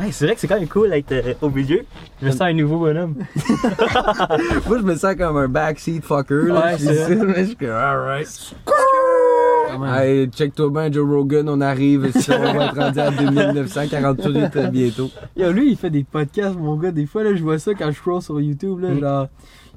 [0.00, 1.82] Hey, c'est vrai que c'est quand même cool d'être euh, au milieu.
[2.22, 3.16] Je me sens un nouveau bonhomme.
[4.66, 6.46] Moi, je me sens comme un backseat fucker.
[6.46, 6.54] Là.
[6.72, 8.54] Ouais, c'est je suis comme, alright.
[9.84, 12.10] Hey, check-toi bien, Joe Rogan, on arrive.
[12.18, 15.10] Si on va être rendu à 2948 euh, bientôt.
[15.36, 16.90] Yo, lui, il fait des podcasts, mon gars.
[16.90, 19.00] Des fois, là, je vois ça quand je scroll sur YouTube, là, Mm.
[19.00, 19.28] genre,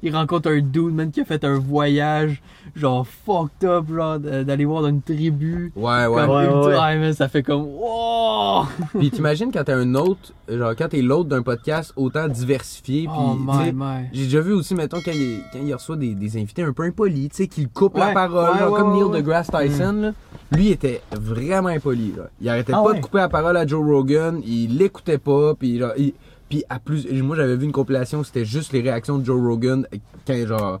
[0.04, 2.42] il rencontre un dude, man, qui a fait un voyage,
[2.76, 5.72] genre, fucked up, genre, d'aller voir dans une tribu.
[5.76, 6.22] Ouais, ouais.
[6.26, 6.98] Comme Ouais, ultra- ouais.
[6.98, 8.64] Man, ça fait comme, wow!
[8.98, 13.02] Puis t'imagines quand t'es un autre, genre quand t'es l'autre d'un podcast autant diversifié.
[13.06, 14.08] Puis, Oh, tu sais, my, my.
[14.12, 16.82] J'ai déjà vu aussi, mettons, quand il, quand il reçoit des, des invités un peu
[16.84, 19.18] impolis, tu sais, qu'il coupe la parole, ouais, genre, ouais, comme ouais, Neil ouais.
[19.22, 20.12] deGrasse Tyson, là.
[20.52, 22.24] Lui était vraiment impoli, là.
[22.40, 22.96] Il arrêtait Ah pas ouais?
[22.98, 26.12] de couper la parole à Joe Rogan, il l'écoutait pas, puis genre, il-
[26.48, 29.86] puis à plus, moi j'avais vu une compilation, c'était juste les réactions de Joe Rogan
[30.26, 30.80] quand genre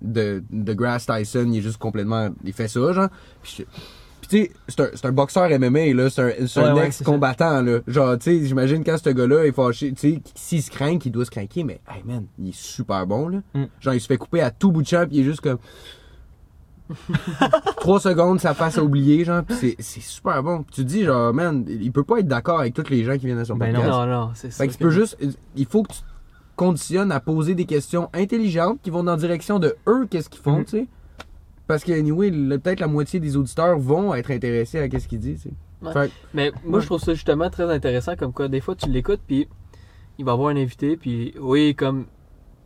[0.00, 3.08] de deGrasse Tyson, il est juste complètement, il fait ça, genre.
[3.42, 3.66] Puis
[4.28, 6.86] tu sais, c'est un, c'est un boxeur MMA, là, c'est un, c'est un Ouais, ouais,
[6.86, 7.78] ex-combattant, là.
[7.86, 11.10] Genre, tu sais, j'imagine quand ce gars-là est fâché, tu sais, s'il se craint, il
[11.10, 13.38] doit se craquer, mais, hey man, il est super bon, là.
[13.54, 13.64] Mm.
[13.80, 15.58] Genre, il se fait couper à tout bout de champ, puis il est juste comme.
[17.78, 20.62] Trois secondes, ça passe à oublier, genre, pis c'est, super bon.
[20.62, 23.16] Puis tu te dis, genre, man, il peut pas être d'accord avec tous les gens
[23.18, 23.90] qui viennent à son Ben podcast.
[23.92, 24.62] Non, non, c'est ça.
[24.64, 25.16] Fait que tu peux juste.
[25.56, 26.04] Il faut que tu te
[26.56, 30.42] conditionnes à poser des questions intelligentes qui vont dans la direction de eux, qu'est-ce qu'ils
[30.42, 30.64] font, Mhm.
[30.64, 30.86] tu sais.
[31.66, 35.42] Parce que, anyway, peut-être la moitié des auditeurs vont être intéressés à qu'est-ce qu'ils disent,
[35.42, 35.54] tu sais.
[35.86, 35.92] Ouais.
[35.92, 38.88] Fait que- Mais moi, je trouve ça justement très intéressant, comme quoi, des fois, tu
[38.90, 39.46] l'écoutes, puis
[40.18, 42.06] il va avoir un invité, puis oui, comme,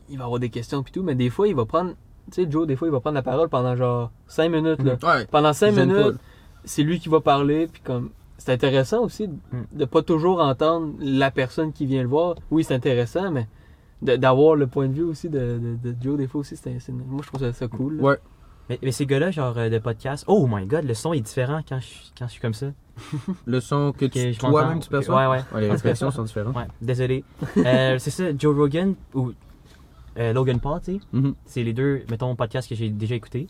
[0.08, 1.92] il va avoir des questions, puis tout, mais des fois, il va prendre,
[2.30, 4.96] tu sais, Joe, des fois, il va prendre la parole pendant genre 5 minutes, là.
[5.02, 5.26] Ouais.
[5.30, 6.16] Pendant 5 J'aime minutes,
[6.64, 9.64] c'est lui qui va parler, puis comme, c'est intéressant aussi de- Mm.
[9.72, 12.36] de pas toujours entendre la personne qui vient le voir.
[12.50, 13.46] Oui, c'est intéressant, mais
[14.02, 16.92] d'avoir le point de vue aussi de, de, de Joe, des fois aussi, c'est, c'est-
[16.92, 17.96] moi, je trouve ça, ça cool.
[17.98, 18.02] là.
[18.02, 18.16] Ouais.
[18.68, 21.60] Mais, mais ces gars-là, genre euh, de podcast, oh my god, le son est différent
[21.68, 22.66] quand je, suis- quand je suis comme ça.
[23.46, 25.16] Le son que Que toi-même tu perçois?
[25.30, 25.44] Ouais, ouais.
[25.54, 26.54] Ouais, les répétitions sont différentes.
[26.54, 27.24] Ouais, désolé.
[27.56, 29.32] Euh, c'est ça, Joe Rogan ou
[30.18, 31.00] euh, Logan Paul, tu sais.
[31.12, 31.34] Mhm.
[31.44, 33.48] c'est les deux, mettons, podcasts que j'ai déjà écoutés,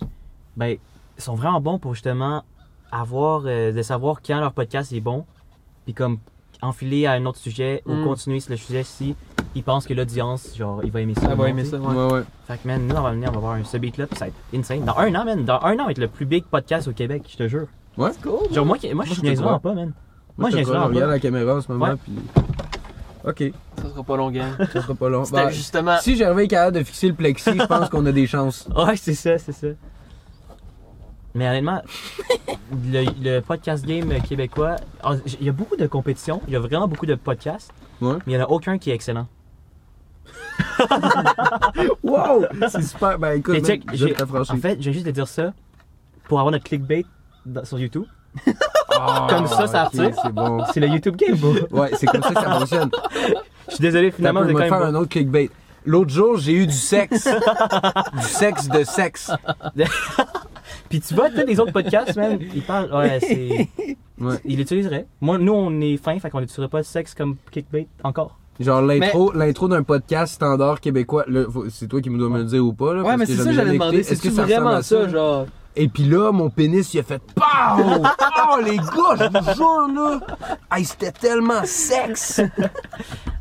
[0.56, 0.76] ben,
[1.18, 2.44] ils sont vraiment bons pour justement
[2.90, 5.24] avoir, euh, de savoir quand leur podcast est bon,
[5.84, 6.18] puis comme
[6.60, 8.04] enfiler à un autre sujet ou Mm.
[8.04, 9.16] continuer sur le sujet si
[9.54, 11.28] ils pensent que l'audience, genre, il va aimer ça.
[11.30, 11.94] Elle va aimer ça, ouais.
[11.94, 12.22] Ouais, ouais.
[12.46, 14.26] Fait que, man, nous, on va venir, on va voir un ce beat-là, puis ça
[14.26, 14.84] va être insane.
[14.84, 16.92] Dans un an, man, dans un an, on va être le plus big podcast au
[16.92, 17.66] Québec, je te jure.
[17.98, 18.10] Ouais.
[18.22, 18.52] Cool.
[18.52, 19.92] Genre, moi, qui- moi je suis pas, man.
[20.38, 21.10] Moi, Moi, je je vraiment regarde pas.
[21.10, 21.96] la caméra en ce moment, Ouais.
[22.02, 22.14] puis.
[23.24, 23.44] Ok,
[23.76, 24.50] Ça sera pas long, gang.
[24.72, 25.22] ça sera pas long.
[25.32, 25.96] Bah, justement.
[26.00, 28.68] si Gervais est capable de fixer le plexi, je pense qu'on a des chances.
[28.76, 29.68] Ouais, c'est ça, c'est ça.
[31.34, 31.80] Mais honnêtement,
[32.90, 34.76] le, le podcast game québécois,
[35.40, 37.72] il y a beaucoup de compétitions, il y a vraiment beaucoup de podcasts,
[38.02, 38.14] Ouais.
[38.26, 39.26] mais il n'y en a aucun qui est excellent.
[42.02, 42.44] Wow!
[42.68, 43.18] C'est super.
[43.18, 44.06] Ben écoute, man, check, je
[44.52, 45.52] en fait, je viens juste de dire ça
[46.24, 47.04] pour avoir notre clickbait
[47.46, 48.04] dans- sur YouTube.
[48.98, 50.16] Ah, comme ça, ça ok, attire.
[50.22, 50.64] C'est bon.
[50.72, 51.52] C'est le YouTube game, bro.
[51.70, 52.90] Ouais, c'est comme ça que ça fonctionne.
[53.68, 55.50] Je suis désolé, Finalement, on c'est va faire même un autre clickbait.
[55.84, 57.26] L'autre jour, j'ai eu du sexe.
[57.26, 59.30] du sexe de sexe.
[60.88, 63.68] Puis tu vois, tous les autres podcasts, man, ils parlent, ouais, c'est...
[64.20, 64.36] Ouais.
[64.44, 65.06] Ils l'utiliseraient.
[65.20, 68.38] Moi, nous, on est fin, fait qu'on n'utiliserait pas le sexe comme clickbait encore.
[68.60, 71.24] Genre l'intro, l'intro d'un podcast standard québécois.
[71.70, 73.00] C'est toi qui me dois me le dire ou pas là.
[73.02, 73.98] Ouais, parce mais que c'est ça, ai j'allais demander.
[73.98, 74.14] écouté.
[74.14, 75.46] C'est ressemble vraiment ça, genre?
[75.74, 77.42] Et puis là, mon pénis, il a fait POW!
[78.54, 80.20] Oh les gars, je vous jure là!
[80.70, 82.40] Hey, c'était tellement sexe!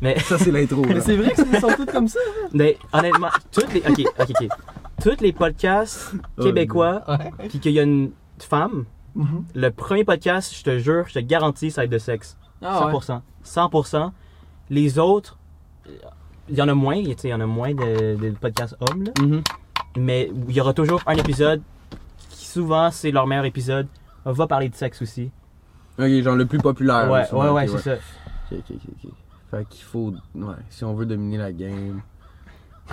[0.01, 0.81] Mais, Ça, c'est l'intro.
[0.87, 2.19] Mais c'est vrai que ils sont tous comme ça.
[2.53, 3.81] mais honnêtement, toutes les...
[3.81, 4.47] Ok, ok, ok.
[5.03, 7.47] Tous les podcasts québécois, Ouais.
[7.49, 8.85] puis qu'il y a une femme,
[9.53, 12.37] le premier podcast, je te jure, je te garantis, ça va être de sexe.
[12.61, 12.93] Ah ouais.
[12.93, 13.21] 100%.
[13.43, 14.11] 100%.
[14.69, 15.37] Les autres,
[16.49, 18.75] il y en a moins, tu sais, il y en a moins de, de podcasts
[18.79, 19.11] hommes, là.
[19.21, 19.41] Mhm.
[19.97, 21.61] mais il y aura toujours un épisode
[22.51, 23.87] souvent c'est leur meilleur épisode.
[24.25, 25.31] On va parler de sexe aussi.
[25.99, 27.09] Ok, genre le plus populaire.
[27.09, 27.93] ouais, souvent, ouais, ouais, c'est ça.
[28.51, 29.11] Ok, ok, ok.
[29.51, 30.13] Fait qu'il faut.
[30.35, 32.01] Ouais, si on veut dominer la game.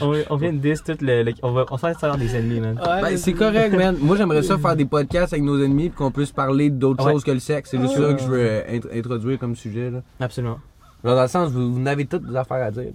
[0.00, 2.60] On, on vient de diss tout le, le- on va on s'en faire des ennemis,
[2.60, 2.78] man.
[2.78, 3.96] Ouais, Ben, c'est correct, man.
[4.00, 7.12] Moi, j'aimerais ça faire des podcasts avec nos ennemis puis qu'on puisse parler d'autres Ouais.
[7.12, 7.70] choses que le sexe.
[7.70, 10.02] C'est juste ça que je veux euh, int- introduire comme sujet, là.
[10.20, 10.58] Absolument.
[11.04, 12.92] Genre, dans le sens, vous, vous n'avez toutes des affaires à dire.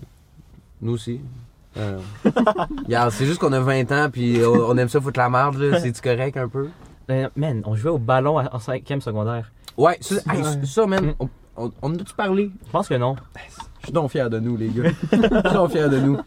[0.81, 1.21] Nous aussi.
[1.77, 2.00] Euh,
[3.12, 5.79] c'est juste qu'on a 20 ans puis on, aime ça foutre la marde, là.
[5.79, 6.68] C'est-tu correct un peu?
[7.09, 9.51] Euh, man, on jouait au ballon en cinquième secondaire.
[9.77, 11.13] Ouais, ça, hey, ça man, Mm.
[11.19, 12.51] on, on, on a-tu parlé?
[12.65, 13.15] Je pense que non.
[13.79, 14.89] Je suis donc fier de nous, les gars.
[15.12, 16.18] Je suis donc fier de nous.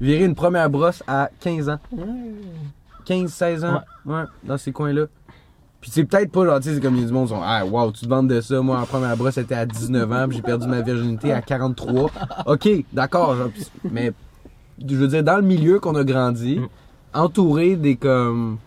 [0.00, 1.78] Virer une première brosse à 15 ans.
[3.04, 3.82] 15, 16 ans.
[4.06, 5.06] Ouais, dans ces coins-là.
[5.80, 7.66] Puis c'est peut-être pas genre, c'est comme il y a du monde qui sont, ah,
[7.66, 8.60] wow, tu te vantes de ça.
[8.62, 12.08] Moi, en première brosse, c'était à 19 ans, puis j'ai perdu ma virginité à 43.
[12.46, 13.36] Ok, d'accord,
[13.90, 14.12] mais
[14.88, 16.68] je veux dire, dans le milieu qu'on a grandi, Mm.
[17.14, 18.58] entouré des comme.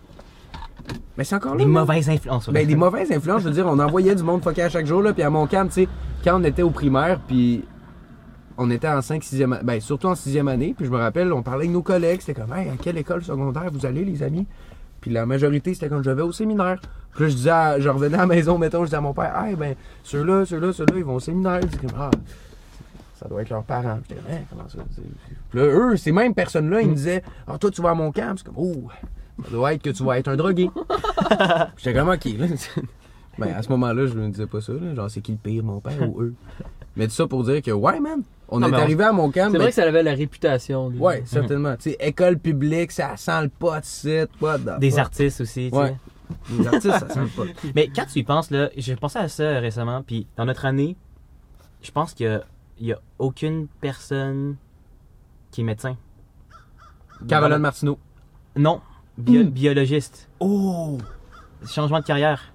[1.18, 1.58] Mais c'est encore là.
[1.64, 2.48] Des mauvaises influences.
[2.50, 5.02] Ben, des mauvaises influences, je veux dire, on envoyait du monde fucké à chaque jour,
[5.02, 5.88] là, puis à mon camp, tu sais,
[6.22, 7.64] quand on était au primaire, puis
[8.58, 11.32] on était en 5 6e année, ben, surtout en 6e année, puis je me rappelle,
[11.32, 14.22] on parlait avec nos collègues, c'était comme, hey, à quelle école secondaire vous allez, les
[14.22, 14.46] amis?
[15.00, 16.80] Puis la majorité, c'était quand je vais au séminaire.
[17.12, 19.12] Puis là, je disais, à- je revenais à la maison, mettons, je disais à mon
[19.14, 19.74] père, hey, ben,
[20.04, 21.60] ceux-là, ceux-là, ceux-là, ils vont au séminaire.
[21.60, 22.10] Dit comme, ah,
[23.18, 23.98] ça doit être leurs parents.
[24.06, 24.78] Puis j'étais, Hein, comment ça?
[25.50, 28.12] Puis là, eux, ces mêmes personnes-là, ils me disaient, ah, toi, tu vas à mon
[28.12, 28.34] camp.
[28.34, 28.88] Puis c'est comme, oh,
[29.44, 30.70] ça doit être que tu vas être un drogué.
[31.76, 32.46] J'étais comme, ok, là.
[33.38, 34.94] Ben, à ce moment-là, je me disais pas ça, là.
[34.94, 36.34] Genre, c'est qui le pire, mon père ou eux?
[36.96, 39.30] Mais tout ça pour dire que, ouais, man, on Non, est on- arrivé à mon
[39.30, 39.50] camp.
[39.52, 40.88] C'est vrai que ça avait la réputation.
[40.88, 40.98] lui.
[40.98, 41.76] Ouais, certainement.
[41.76, 45.76] Tu sais, école publique, ça sent le pot, c'est what the Des artistes aussi, tu
[45.76, 45.94] Ouais.
[46.48, 46.56] sais.
[46.56, 47.44] Des artistes, ça sent le pot.
[47.74, 50.96] Mais quand tu y penses, là, j'ai pensé à ça récemment, puis dans notre année,
[51.82, 52.42] je pense qu'il y a,
[52.78, 54.56] il y a aucune personne
[55.50, 55.96] qui est médecin.
[57.28, 57.98] Caroline Martineau.
[58.56, 58.80] Non,
[59.16, 59.48] bio- Hmm.
[59.50, 60.28] biologiste.
[60.40, 60.98] Oh!
[61.66, 62.52] Changement de carrière.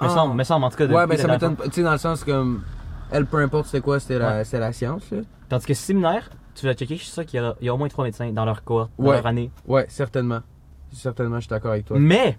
[0.00, 0.10] Me Ah.
[0.10, 0.86] semble, me semble en tout cas.
[0.86, 1.64] Ouais, depuis ben ça m'étonne pas.
[1.64, 2.62] Tu sais, dans le sens comme.
[3.10, 5.20] Elle, peu importe c'était quoi, c'était la, c'était la science, là.
[5.48, 7.74] Tandis que séminaire, tu vas checker, je suis sûr qu'il y, a- il y a
[7.74, 9.16] au moins trois médecins dans leur cohorte, dans Ouais.
[9.16, 9.50] leur année.
[9.66, 10.40] Ouais, certainement.
[10.92, 11.98] Certainement, je suis d'accord avec toi.
[11.98, 12.38] Mais,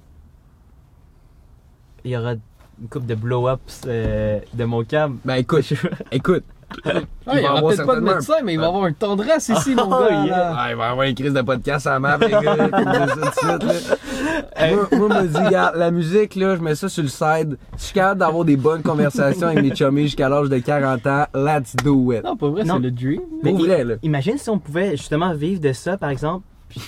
[2.04, 5.20] il y aura une coupe de blow-ups euh, de mon cam.
[5.26, 5.66] Ben écoute,
[6.12, 6.44] écoute.
[6.86, 8.88] Ah, il va y aura avoir peut-être pas de un- médecin, mais il va avoir
[8.88, 10.24] une tendresse ici, mon Oh, gars.
[10.26, 10.54] yeah.
[10.58, 12.56] Ah, il va y avoir une crise de podcast à ma map, les gars.
[12.56, 14.68] là, tout de suite, là.
[14.76, 17.58] Moi, moi, me dit, regarde, la musique, là, je mets ça sur le side.
[17.76, 21.08] Si je suis capable d'avoir des bonnes conversations avec mes chummies jusqu'à l'âge de 40
[21.08, 22.24] ans, let's do it.
[22.24, 22.76] Non, pas vrai, Non.
[22.76, 23.22] c'est le dream.
[23.44, 23.96] Mais Pour il- vrai, là.
[24.04, 26.46] Imagine si on pouvait justement vivre de ça, par exemple,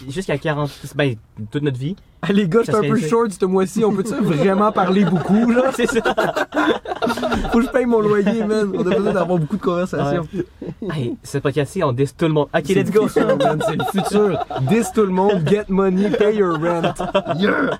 [0.10, 1.16] jusqu'à 40, ben,
[1.52, 1.96] toute notre vie.
[2.22, 3.84] Ah, les gars, je suis Ça un peu short ce mois-ci.
[3.86, 5.72] On peut-tu vraiment parler beaucoup, là?
[5.76, 6.02] C'est ça.
[7.52, 8.72] Faut que je paye mon loyer, man.
[8.74, 10.28] On a besoin d'avoir beaucoup de conversations.
[10.92, 12.48] hey, ce podcast-ci, on diss tout le monde.
[12.54, 13.08] Ok, C'est let's le go.
[13.08, 14.46] C'est le futur.
[14.62, 16.94] Dis tout le monde, get money, pay your rent.
[17.38, 17.80] Yeah!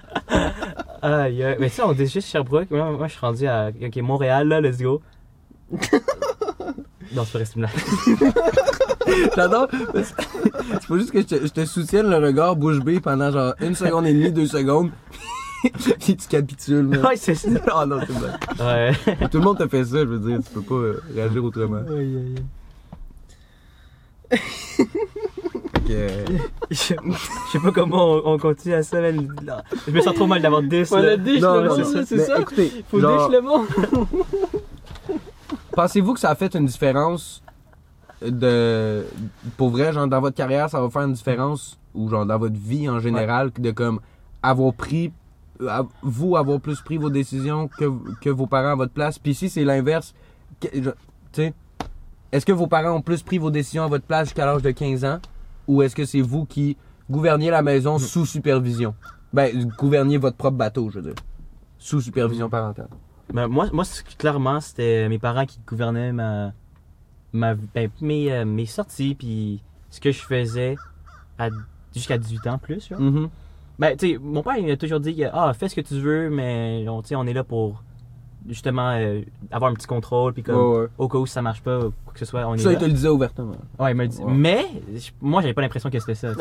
[1.02, 1.56] Aïe.
[1.60, 2.70] mais ça, on dit juste Sherbrooke.
[2.70, 3.72] Moi, moi, je suis rendu à
[4.02, 5.02] Montréal, là, let's go.
[7.14, 8.34] non, c'est pas vrai, c'est une blague.
[9.36, 9.68] J'adore.
[9.94, 13.54] C'est pas juste que je te, je te soutienne le regard bouche bée pendant genre
[13.62, 14.92] une seconde et demie, deux secondes.
[16.00, 17.06] Puis tu capitules, man.
[17.06, 17.50] Ouais, c'est ça.
[17.76, 18.92] Oh non, c'est vrai.
[19.20, 19.28] Ouais.
[19.30, 20.40] Tout le monde te fait ça, je veux dire.
[20.46, 21.82] Tu peux pas euh, réagir autrement.
[21.90, 22.36] Aïe, aïe,
[25.74, 26.26] Fait que, euh,
[26.70, 26.94] Je je
[27.52, 29.28] sais pas comment on, on continue à ça, man.
[29.44, 30.92] Là, Je me sens trop mal d'avoir 10.
[30.92, 31.16] Ouais, là.
[31.16, 31.92] le dish, non, c'est non.
[31.94, 32.40] ça, c'est Mais ça.
[32.42, 33.66] Écoutez, Faut genre, dish le monde.
[35.76, 37.44] pensez-vous que ça a fait une différence
[38.22, 39.06] de.
[39.58, 42.56] Pour vrai, genre, dans votre carrière, ça va faire une différence, ou genre, dans votre
[42.58, 44.00] vie en général, de comme
[44.42, 45.12] avoir pris.
[45.68, 47.86] à- Vous avoir plus pris vos décisions que,
[48.22, 49.18] que vos parents à votre place?
[49.20, 50.14] Puis si c'est l'inverse,
[50.60, 50.96] que- je- tu
[51.34, 51.54] sais,
[52.32, 54.72] est-ce que vos parents ont plus pris vos décisions à votre place jusqu'à l'âge de
[54.72, 55.20] 15 ans,
[55.68, 56.76] ou est-ce que c'est vous qui
[57.10, 58.96] gouverniez la maison sous supervision?
[59.32, 61.16] Ben, gouverniez votre propre bateau, je veux dire.
[61.78, 62.90] Sous supervision parentale.
[63.34, 63.84] Ben, moi, moi
[64.18, 66.52] clairement, c'était mes parents qui gouvernaient ma,
[67.34, 70.76] ma, ben, mes, euh, mes sorties, puis ce que je faisais
[71.94, 72.88] jusqu'à 18 ans plus.
[72.90, 73.00] genre.
[73.00, 73.30] Mhm.
[73.80, 76.30] Ben, tu sais, mon père, il a toujours dit ah, fais ce que tu veux,
[76.30, 77.84] mais on, on est là pour
[78.48, 80.88] justement euh, avoir un petit contrôle, puis comme, Ouais, ouais.
[81.00, 82.78] au cas où ça marche pas, ou quoi que ce soit, on est Ça, il
[82.78, 83.56] te le disait ouvertement.
[83.80, 84.20] Ouais, il m'a dit.
[84.22, 84.32] Ouais.
[84.34, 86.32] Mais, je- moi, j'avais pas l'impression que c'était ça.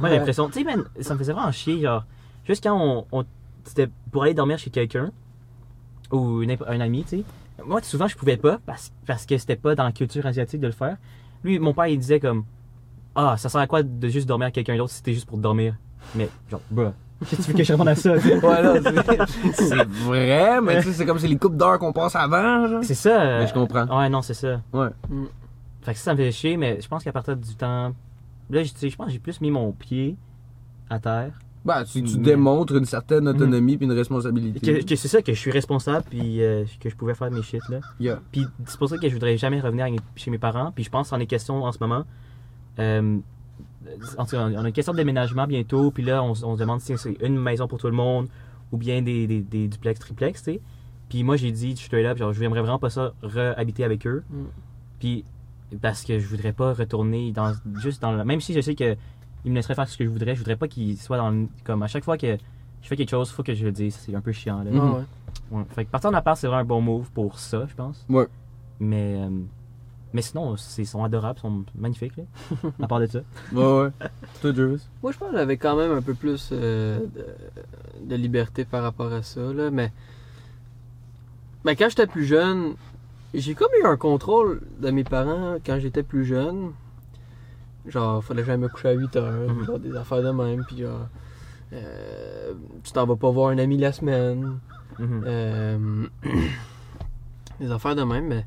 [0.00, 2.04] Moi, j'ai l'impression, tu sais, ça me faisait vraiment chier, genre,
[2.44, 3.24] juste quand on, on-
[3.64, 5.12] c'était pour aller dormir chez quelqu'un,
[6.12, 7.24] ou une, un ami, tu sais.
[7.64, 10.66] Moi, souvent, je pouvais pas, parce, parce que c'était pas dans la culture asiatique de
[10.66, 10.96] le faire.
[11.42, 12.44] Lui, mon père, il disait comme,
[13.14, 15.38] ah, ça sert à quoi de juste dormir avec quelqu'un d'autre si c'était juste pour
[15.38, 15.74] dormir?
[16.14, 16.90] Mais, genre, bruh,
[17.28, 18.34] qu'est-ce que tu veux que je réponde à ça, tu sais?
[18.36, 18.74] Ouais, là,
[19.52, 22.84] c'est- vrai, mais tu sais, c'est comme c'est les coupes d'heure qu'on passe avant, genre.
[22.84, 23.22] C'est ça.
[23.22, 23.86] euh, Mais je comprends.
[23.98, 24.60] Ouais, non, c'est ça.
[24.72, 24.88] Ouais.
[25.82, 27.94] Fait que ça, ça me fait chier, mais je pense qu'à partir du temps,
[28.50, 30.16] là, je tu sais, je pense que j'ai plus mis mon pied
[30.90, 31.38] à terre.
[31.66, 34.60] Bah, tu, tu Mais- démontres une certaine autonomie puis une responsabilité.
[34.60, 37.42] Que, que c'est ça, que je suis responsable, puis euh, que je pouvais faire mes
[37.42, 37.80] shit, là.
[37.98, 38.20] Yeah.
[38.30, 40.70] Puis c'est pour ça que je voudrais jamais revenir chez mes parents.
[40.72, 42.04] Puis je pense en est question en ce moment.
[42.78, 43.18] Euh,
[44.16, 45.90] en tout cas, on a une question de déménagement bientôt.
[45.90, 48.28] Puis là, on, se demande si c'est une maison pour tout le monde
[48.70, 50.60] ou bien des, des, des duplex, triplex, tu sais.
[51.08, 54.06] Puis moi, j'ai dit, je suis là, genre, je n'aimerais vraiment pas ça re-habiter avec
[54.06, 54.24] eux.
[54.30, 54.44] Mm.
[54.98, 55.24] Puis
[55.80, 58.24] parce que je voudrais pas retourner dans juste dans le.
[58.24, 58.96] Même si je sais que
[59.46, 61.46] ils me laisseraient faire ce que je voudrais, je voudrais pas qu'ils soient dans le.
[61.64, 62.36] Comme à chaque fois que
[62.82, 63.94] je fais quelque chose, faut que je le dise.
[63.94, 64.70] C'est un peu chiant, là.
[64.70, 64.80] Mhm.
[64.82, 65.58] Ah, ouais.
[65.58, 65.64] Ouais.
[65.70, 68.04] Fait que partir en appart, c'est vraiment un bon move pour ça, je pense.
[68.08, 68.26] Ouais.
[68.80, 69.30] Mais, euh,
[70.12, 72.24] mais sinon, c'est- ils sont adorables, ils sont magnifiques, là.
[72.82, 73.20] à part de ça.
[73.52, 73.90] Ouais, ouais.
[74.42, 74.86] Toi, Jervis.
[75.02, 78.82] Moi, je pense que j'avais quand même un peu plus euh, de, de liberté par
[78.82, 79.92] rapport à ça, là, mais...
[81.64, 82.74] Mais quand j'étais plus jeune,
[83.34, 86.72] j'ai comme eu un contrôle de mes parents quand j'étais plus jeune.
[87.88, 89.64] Genre, fallait jamais me coucher à 8 heures, Mhm.
[89.64, 91.08] genre des affaires de même, puis genre...
[91.72, 92.52] Euh,
[92.84, 94.58] tu t'en vas pas voir un ami la semaine.
[94.98, 95.24] Mhm.
[95.26, 96.06] Euh,
[97.60, 98.44] des affaires de même, mais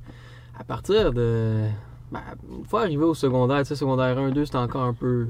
[0.58, 1.68] à partir de.
[2.12, 5.28] Ben, une fois arrivé au secondaire, tu sais, secondaire 1, 2, c'était encore un peu.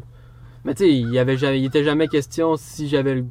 [0.65, 3.23] Mais tu sais, il y avait jamais, il était jamais question si j'avais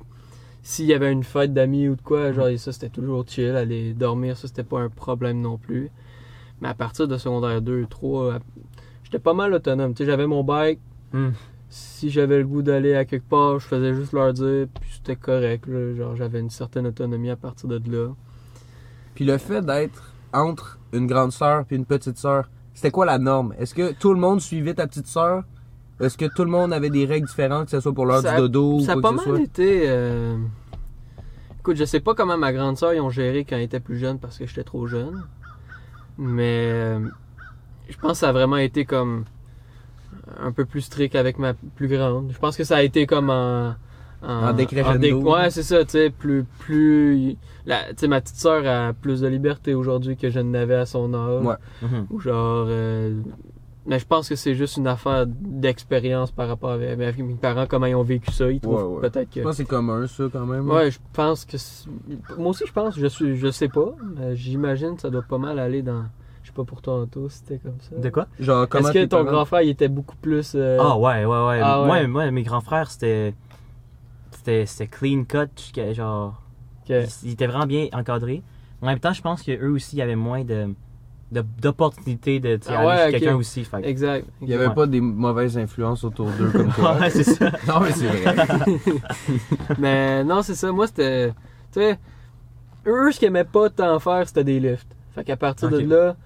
[0.63, 3.95] S'il y avait une fête d'amis ou de quoi, genre, ça c'était toujours chill, aller
[3.95, 5.91] dormir, ça c'était pas un problème non plus.
[6.61, 8.39] Mais à partir de secondaire 2, 3, à-
[9.09, 9.95] j'étais pas mal autonome.
[9.95, 10.81] Tu sais, j'avais mon bike,
[11.15, 11.31] Hmm.
[11.71, 15.17] si j'avais le goût d'aller à quelque part, je faisais juste leur dire, puis c'était
[15.17, 15.95] correct, là.
[15.95, 18.09] Genre, j'avais une certaine autonomie à partir de là.
[19.15, 23.19] Puis le fait d'être entre une grande sœur puis une petite sœur, c'était quoi la
[23.19, 23.55] norme?
[23.59, 25.45] Est-ce que tout le monde suivait ta petite sœur?
[26.01, 28.29] Est-ce que tout le monde avait des règles différentes, que ce soit pour l'heure du
[28.29, 29.45] a- dodo ou Ça a quoi pas que ce mal soit?
[29.45, 29.83] été.
[29.89, 30.37] euh,
[31.61, 33.99] Écoute, je sais pas comment ma grande sœur ils ont géré quand elle était plus
[33.99, 35.25] jeune parce que j'étais trop jeune.
[36.19, 37.01] Mais euh,
[37.89, 39.25] je pense que ça a vraiment été comme
[40.41, 42.31] un peu plus strict avec ma plus grande.
[42.33, 43.75] Je pense que ça a été comme en.
[44.21, 44.99] En décrescendo.
[44.99, 46.45] dé- Ouais, c'est ça, tu sais, plus.
[46.59, 50.75] plus la- Tu sais, ma petite sœur a plus de liberté aujourd'hui que je n'avais
[50.75, 51.45] à son âge.
[51.45, 51.55] Ouais.
[51.83, 52.07] Mhm.
[52.11, 52.67] Ou genre.
[52.69, 53.15] euh,
[53.87, 57.65] Mais je pense que c'est juste une affaire d'expérience par rapport avec, avec mes parents,
[57.67, 58.51] comment ils ont vécu ça.
[58.51, 59.09] Ils trouvent Ouais, ouais.
[59.09, 59.41] peut-être que.
[59.41, 60.69] Je pense que c'est commun, ça, quand même.
[60.69, 61.57] Ouais, je pense que.
[61.57, 61.89] c'est-
[62.37, 62.99] Moi aussi, je pense.
[62.99, 63.95] Je suis, je sais pas.
[64.17, 66.05] mais J'imagine que ça doit pas mal aller dans.
[66.59, 67.95] Pas pour toi, Anto, si c'était comme ça.
[67.97, 68.27] De quoi?
[68.41, 70.55] Genre, comment Est-ce que tes ton parents- grand frère il était beaucoup plus.
[70.57, 71.61] euh, Ah ouais, ouais, ouais.
[71.63, 72.07] Ah, Moi, ouais.
[72.09, 73.33] moi, mes grands frères, c'était.
[74.33, 76.43] C'était c'était clean cut, jusqu'à genre.
[76.89, 78.43] que- Ils étaient vraiment bien encadrés.
[78.83, 80.75] En même temps, je pense qu'eux aussi, il y avait moins de
[81.31, 83.11] de- d'opportunités de, tu sais, Ah aller ouais, chez ok.
[83.11, 83.63] quelqu'un aussi.
[83.65, 84.27] fait que- Exact.
[84.43, 84.75] Il y avait Ouais.
[84.75, 86.97] pas des mauvaises influences autour d'eux comme toi.
[86.99, 87.51] Ouais, c'est ça.
[87.69, 88.35] non, mais c'est vrai.
[89.79, 90.73] Mais non, c'est ça.
[90.73, 91.29] Moi, c'était.
[91.73, 91.99] Tu sais,
[92.87, 94.89] eux, ce qu'ils aimaient pas tant faire, c'était des lifts.
[95.15, 95.75] Fait qu'à partir Ok.
[95.75, 96.17] de là,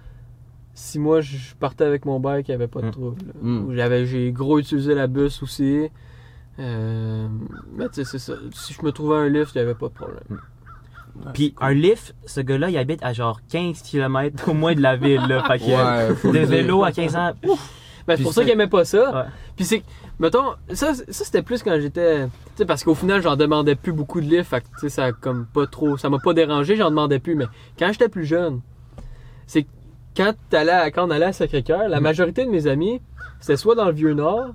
[0.74, 2.90] si moi je partais avec mon bike, il n'y avait pas de Mm.
[2.92, 3.22] trouble.
[3.42, 3.64] Mm.
[3.66, 5.88] Ou J'avais, j'ai gros utilisé la bus aussi.
[6.58, 7.28] Euh,
[7.76, 8.34] mais tu sais, c'est ça.
[8.52, 10.40] Si je me trouvais un lift, il n'y avait pas de problème.
[11.34, 14.96] Puis un lift, ce gars-là, il habite à genre 15 km au moins de la
[14.96, 15.20] ville.
[15.28, 15.64] Là, fait que,
[16.10, 17.32] Ouais, faut de vélo à 15 ans.
[17.46, 17.78] ouf.
[18.06, 19.14] Ben, c'est pour ça qu'ils aimaient pas ça.
[19.14, 19.30] Ouais.
[19.54, 19.82] Puis c'est.
[20.18, 22.24] Mettons, ça, ça c'était plus quand j'étais.
[22.26, 24.44] Tu sais, parce qu'au final, j'en demandais plus beaucoup de livres.
[24.44, 25.96] Fait que, tu sais, ça comme pas trop.
[25.96, 27.34] Ça m'a pas dérangé, j'en demandais plus.
[27.36, 27.46] Mais
[27.78, 28.60] quand j'étais plus jeune,
[29.46, 29.68] c'est que
[30.16, 32.02] quand, t'allais à- quand on allait à Sacré-Cœur, la Mhm.
[32.02, 33.00] majorité de mes amis,
[33.40, 34.54] c'était soit dans le Vieux-Nord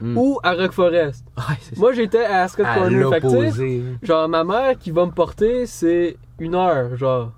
[0.00, 0.16] Mm.
[0.16, 1.24] ou à Rock Forest.
[1.36, 1.56] Ouais.
[1.76, 3.10] Moi, j'étais à Ascot À Corner.
[3.10, 3.20] Fait
[4.02, 7.32] genre, ma mère qui va me porter, c'est une heure, genre,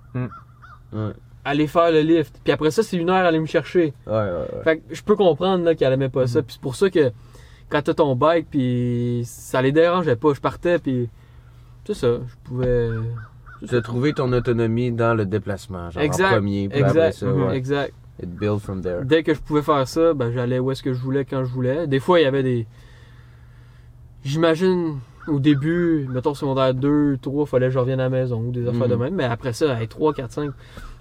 [0.93, 1.11] Ouais,
[1.43, 2.39] aller faire le lift.
[2.43, 3.93] Puis après ça, c'est une heure aller me chercher.
[4.05, 4.21] ouais, ouais.
[4.53, 4.63] ouais.
[4.63, 6.41] Fait que je peux comprendre là, qu'elle aimait pas ça.
[6.43, 7.11] Puis c'est pour ça que
[7.69, 10.33] quand t'as ton bike, puis ça les dérangeait pas.
[10.33, 11.09] Je partais, puis
[11.85, 12.07] c'est ça.
[12.27, 12.89] Je pouvais.
[13.71, 17.11] As trouvé ton autonomie dans le déplacement, genre Exact, en premier, puis après Exact.
[17.13, 17.57] ça, mhm, ouais.
[17.57, 17.93] Exact.
[18.21, 19.05] It build from there.
[19.05, 21.51] Dès que je pouvais faire ça, ben j'allais où est-ce que je voulais quand je
[21.53, 21.85] voulais.
[21.87, 22.65] Des fois, il y avait des.
[24.23, 28.51] J'imagine au début, mettons secondaire 2, 3, fallait que je revienne à la maison ou
[28.51, 29.01] des affaires de Mhm.
[29.03, 29.15] même.
[29.15, 30.51] Mais après ça, hey, 3, 4, 5.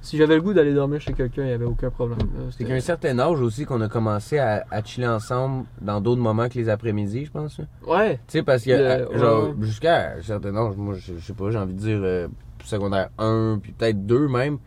[0.03, 2.19] Si j'avais le goût d'aller dormir chez quelqu'un, il n'y avait aucun problème.
[2.51, 6.01] C'est C'était- qu'à un certain âge aussi qu'on a commencé à, à chiller ensemble dans
[6.01, 7.61] d'autres moments que les après-midi, je pense.
[7.87, 8.17] Ouais.
[8.29, 9.55] Tu sais, parce que, Le- ouais, genre, ouais.
[9.63, 12.29] jusqu'à un certain âge, moi, je, je sais pas, j'ai envie de dire euh,
[12.67, 14.59] secondaire 1, puis peut-être 2 même,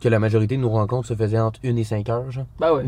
[0.00, 2.46] que la majorité de nos rencontres se faisaient entre 1 et 5 heures, genre.
[2.58, 2.84] Ben ouais.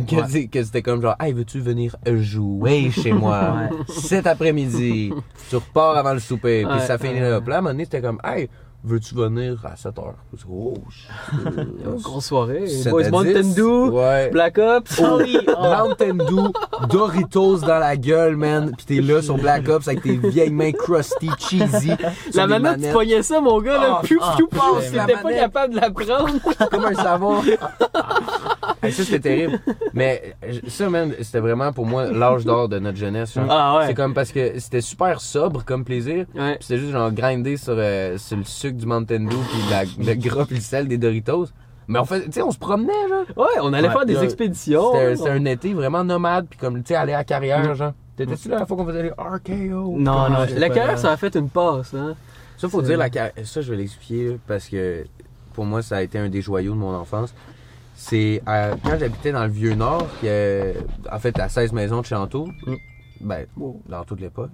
[0.49, 3.77] Que, c'était comme genre, hey, veux-tu venir jouer chez moi Ouais.
[3.89, 5.13] cet après-midi?
[5.49, 7.31] Tu repars avant le souper, puis ça finit ouais.
[7.31, 7.41] là.
[7.41, 8.49] Puis là, à un moment donné, c'était comme, hey,
[8.85, 10.15] veux-tu venir à 7 heures?
[10.49, 10.75] Oh.
[12.03, 12.67] Grosse soirée.
[12.67, 13.55] 7 Boys Mountain 10.
[13.55, 14.29] Dew, Ouais.
[14.31, 15.01] Black Ops.
[15.03, 15.39] Oh oui!
[15.49, 15.63] oh.
[15.63, 16.53] Mountain Dew,
[16.89, 18.73] Doritos dans la gueule, man.
[18.77, 21.93] Pis t'es là sur Black Ops avec tes vieilles mains crusty, cheesy.
[22.35, 23.99] La manette, tu pognais ça, mon gars, là.
[23.99, 25.41] Ah, piou, ah, piou, piou, ah, T'étais pas manette.
[25.41, 26.69] capable de la prendre.
[26.71, 27.43] comme un savon.
[28.85, 29.59] Hey, ça, c'était terrible.
[29.93, 30.35] Mais
[30.69, 33.35] ça, man, c'était vraiment pour moi l'âge d'or de notre jeunesse.
[33.35, 33.47] genre.
[33.49, 33.87] Ah ouais.
[33.89, 36.27] C'est comme parce que c'était super sobre comme plaisir.
[36.35, 36.57] Ouais.
[36.61, 40.15] C'était juste genre grinder sur, euh, sur le sucre du Mountain Dew puis la- le
[40.19, 41.47] gras puis le sel des Doritos.
[41.87, 43.25] Mais on fait, tu sais, on se promenait, genre.
[43.37, 44.93] Ouais, on allait Ouais, faire des là, expéditions.
[44.95, 47.93] C'était On- un été vraiment nomade puis comme, tu sais, aller à la carrière, genre.
[48.17, 49.97] T'étais-tu là la fois qu'on faisait les RKO?
[49.99, 52.15] Non, non, La carrière, ça a fait une passe, hein.
[52.57, 55.05] Ça, faut dire, la car- ça, je vais l'expliquer parce que
[55.53, 57.35] pour moi, ça a été un des joyaux de mon enfance.
[57.95, 60.77] C'est euh, quand j'habitais dans le Vieux-Nord, qui est,
[61.11, 62.75] en fait, à 16 maisons de Chanteau, Mm.
[63.21, 63.47] ben,
[63.89, 64.51] dans toute l'époque.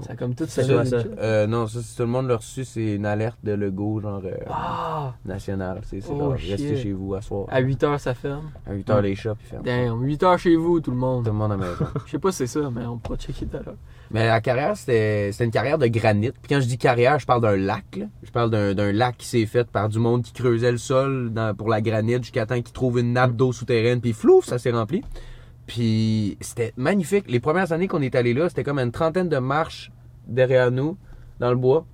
[0.00, 0.62] Ça a comme tout ça.
[0.62, 0.96] ça, ça.
[1.18, 4.22] Euh, non, ça, si tout le monde l'a reçu, c'est une alerte de Lego, genre,
[4.24, 5.14] euh, Ah!
[5.24, 5.80] national.
[5.84, 7.46] C'est Oh, restez chez vous à soir.
[7.50, 8.50] À 8 heures, ça ferme.
[8.66, 9.64] À 8 heures, les shops, ils ferment.
[9.64, 11.26] Damn, 8 heures chez vous, tout le Tout monde.
[11.26, 11.86] le monde à maison.
[12.06, 13.76] Je sais pas si c'est ça, mais on pourra checker tout à l'heure.
[14.10, 16.32] Mais la carrière, c'était une carrière de granit.
[16.32, 17.84] Puis quand je dis carrière, je parle d'un lac.
[17.96, 18.04] là.
[18.22, 21.30] Je parle d'un d'un lac qui s'est fait par du monde qui creusait le sol
[21.32, 24.00] dans- pour la granite jusqu'à temps qu'ils trouvent une nappe d'eau souterraine.
[24.02, 25.02] Puis flouf, ça s'est rempli.
[25.72, 27.24] Puis c'était magnifique.
[27.30, 29.90] Les premières années qu'on est allé là, c'était comme une trentaine de marches
[30.26, 30.98] derrière nous.
[31.40, 31.86] dans le bois.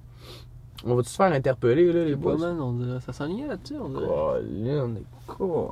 [0.85, 2.35] On va-tu se faire interpeller, là, les Les bois?
[2.41, 4.05] on dirait, ça s'enlignait là-dessus, on dirait.
[4.05, 5.71] Colin, des cons.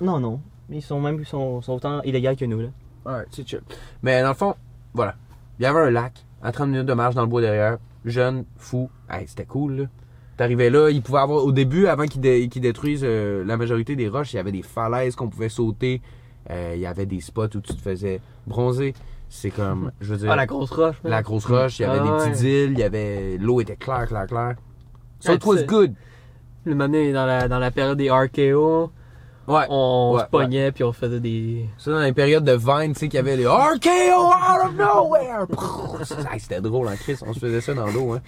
[0.00, 0.40] Non, non.
[0.68, 2.68] Ils sont même ils sont, sont autant illégaux que nous, là.
[3.06, 3.60] Ouais, c'est chill.
[4.02, 4.54] Mais dans le fond,
[4.92, 5.14] voilà.
[5.60, 7.78] Il y avait un lac, à 30 minutes de marche dans le bois derrière.
[8.04, 8.90] Jeune, fou.
[9.08, 9.84] Hey, c'était cool, là.
[10.36, 13.94] T'arrivais là, il pouvait avoir, au début, avant qu'ils dé- qu'ils détruisent euh, la majorité
[13.94, 16.02] des roches, il y avait des falaises qu'on pouvait sauter.
[16.50, 18.94] Euh, il y avait des spots où tu te faisais bronzer.
[19.28, 21.98] C'est comme, je veux dire, Ah, la grosse roche, la grosse roche, il y avait
[22.00, 22.30] Ah, des ouais.
[22.30, 24.54] petites îles, il y avait, l'eau était claire, claire, claire.
[25.20, 25.94] So it was good.
[26.64, 28.90] Le moment dans la, dans la période des RKO,
[29.46, 29.66] Ouais.
[29.68, 31.66] on Ouais, se pognait puis on faisait des.
[31.76, 34.74] Ça, dans les périodes de Vine, tu sais, qu'il y avait les RKO out of
[34.76, 35.46] nowhere!
[36.38, 38.20] C'était drôle en Chris, on se faisait ça dans l'eau, hein.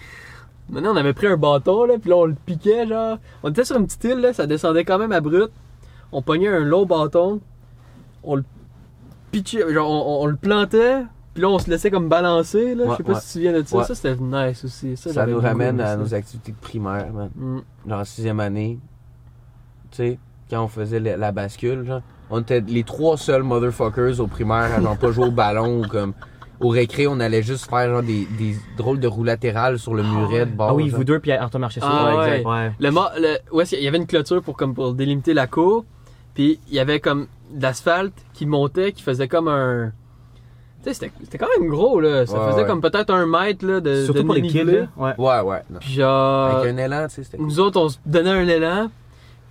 [0.68, 3.18] Maintenant, on avait pris un bâton, là, puis là, on le piquait, genre.
[3.44, 5.50] On était sur une petite île, là, ça descendait quand même à brut.
[6.12, 7.40] On pognait un long bâton,
[8.26, 8.44] on le
[9.32, 11.02] pitchait, genre, on, on- on le plantait,
[11.34, 12.84] puis là, on se laissait comme balancer, là.
[12.84, 13.20] Ouais, Je sais pas ouais.
[13.20, 13.76] si tu te souviens de ça.
[13.78, 13.84] Ouais.
[13.84, 14.96] Ça, c'était nice aussi.
[14.96, 15.96] Ça, Ça nous ramène à ça.
[15.96, 17.30] nos activités de primaire, man.
[17.34, 17.58] Mm.
[17.88, 18.78] Genre en sixième année,
[19.90, 20.18] tu sais,
[20.50, 24.70] quand on faisait la, la bascule, genre, on était les trois seuls motherfuckers au primaire
[24.76, 26.12] à genre pas jouer au ballon ou comme
[26.58, 30.02] au récré, on allait juste faire genre des, des drôles de roues latérales sur le
[30.02, 30.70] muret de bord.
[30.70, 30.98] Ah oui, genre.
[30.98, 31.86] vous deux, puis Antoine Marchessault.
[31.88, 32.46] Ah ouais, exact.
[32.48, 32.52] ouais.
[32.52, 32.72] ouais.
[32.80, 32.90] Le,
[33.20, 35.84] le- ouais, il y avait une clôture pour, comme, pour délimiter la cour,
[36.34, 39.92] puis il y avait comme de l'asphalte qui montait, qui faisait comme un.
[40.82, 42.26] Tu sais, c'était c'était quand même gros, là.
[42.26, 42.66] Ça Ouais, faisait ouais.
[42.66, 44.04] comme peut-être un mètre, là, de.
[44.04, 44.86] Surtout de pour les kids, là.
[44.96, 45.14] Ouais.
[45.18, 45.62] Ouais, ouais.
[45.70, 45.78] non.
[45.80, 46.56] Puis genre.
[46.56, 47.46] Avec un élan, tu sais, c'était cool.
[47.46, 48.90] Nous autres, on se donnait un élan.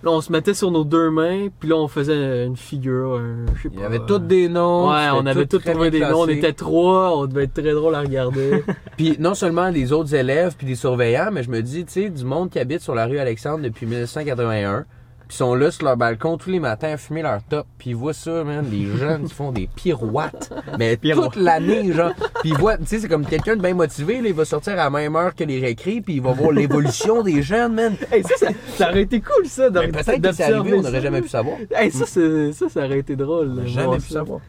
[0.02, 1.48] Là, on se mettait sur nos deux mains.
[1.58, 3.14] Puis là, on faisait une figure.
[3.18, 4.90] Un, je sais Il y pas, avait euh, tous des noms.
[4.90, 6.20] Ouais, on avait tout tous trouvé des noms.
[6.20, 7.16] On était trois.
[7.16, 8.62] On devait être très drôle à regarder.
[8.96, 12.08] Puis non seulement les autres élèves puis des surveillants, mais je me dis, tu sais,
[12.10, 14.84] du monde qui habite sur la rue Alexandre depuis 1981,
[15.28, 17.96] puis sont là sur leur balcon tous les matins à fumer leur top, puis ils
[17.96, 21.32] voient ça, man, les jeunes qui font des pirouettes, mais Pirouettes.
[21.32, 22.12] toute l'année, genre.
[22.40, 24.74] Puis ils voient, tu sais, c'est comme quelqu'un de bien motivé, là, il va sortir
[24.74, 27.96] à la même heure que les récrés, puis il va voir l'évolution des jeunes, man.
[28.12, 29.68] hey, ça, ça, ça aurait été cool, ça.
[29.70, 31.56] Ben, Peut-être que c'est arrivé, on n'aurait jamais pu savoir.
[31.74, 33.52] Hey, ça, c'est- ça, ça aurait été drôle.
[33.62, 34.20] On jamais pu ça.
[34.20, 34.40] savoir.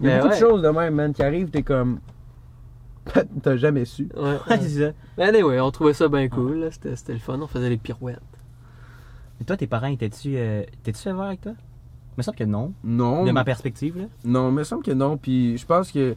[0.00, 0.40] Il y a Mais beaucoup ouais.
[0.40, 2.00] de choses de même, man, qui arrivent, t'es comme.
[3.42, 4.08] T'as jamais su.
[4.14, 4.58] Ouais, Ouais, ouais.
[4.60, 4.90] c'est ça.
[5.16, 6.68] Mais anyway, on trouvait ça bien cool.
[6.70, 7.38] c'était le fun.
[7.40, 8.18] On faisait les pirouettes.
[9.40, 11.52] Et toi, tes parents, étaient-tu euh, étaient-tu sévères avec toi?
[11.52, 12.72] Il me semble que non.
[12.82, 13.24] Non.
[13.24, 14.04] De ma perspective, là.
[14.24, 15.16] Non, il me semble que non.
[15.16, 16.16] Puis je pense que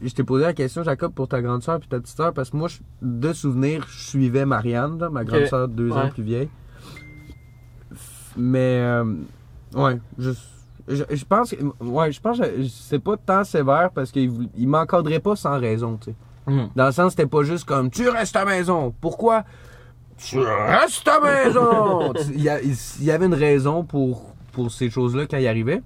[0.00, 2.50] je t'ai posé la question, Jacob, pour ta grande soeur puis ta petite soeur, parce
[2.50, 5.48] que moi, je- de souvenir, je suivais Marianne, là, ma grande Ok.
[5.48, 6.48] soeur deux ans plus vieille.
[8.36, 9.04] Mais, euh,
[9.74, 10.30] ouais, je,
[10.86, 14.68] je, je pense que, ouais, je pense que c'est pas tant sévère parce qu'il il
[14.68, 16.16] m'encadrait pas sans raison, tu sais.
[16.46, 16.70] Mhm.
[16.76, 18.94] Dans le sens, c'était pas juste comme tu restes à la maison.
[19.00, 19.44] Pourquoi?
[20.22, 24.70] Tu restes à la maison Il y, a- il y avait une raison pour, pour
[24.70, 25.82] ces choses-là quand il arrivait.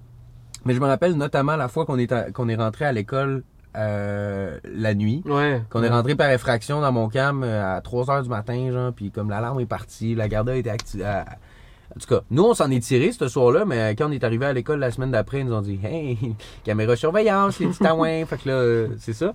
[0.64, 3.42] Mais je me rappelle notamment la fois qu'on est, à- qu'on est rentré à l'école
[3.76, 5.22] euh, la nuit.
[5.26, 5.62] Ouais.
[5.70, 8.92] Qu'on est rentré par effraction dans mon cam euh, à 3 h du matin, genre,
[8.92, 11.04] puis comme l'alarme est partie, la garde a été activée.
[11.04, 14.46] En tout cas, nous, on s'en est tiré ce soir-là, mais quand on est arrivé
[14.46, 16.18] à l'école la semaine d'après, ils nous ont dit Hey,
[16.64, 18.24] caméra surveillance, les petits taouins.
[18.26, 19.34] fait que là, euh, c'est ça.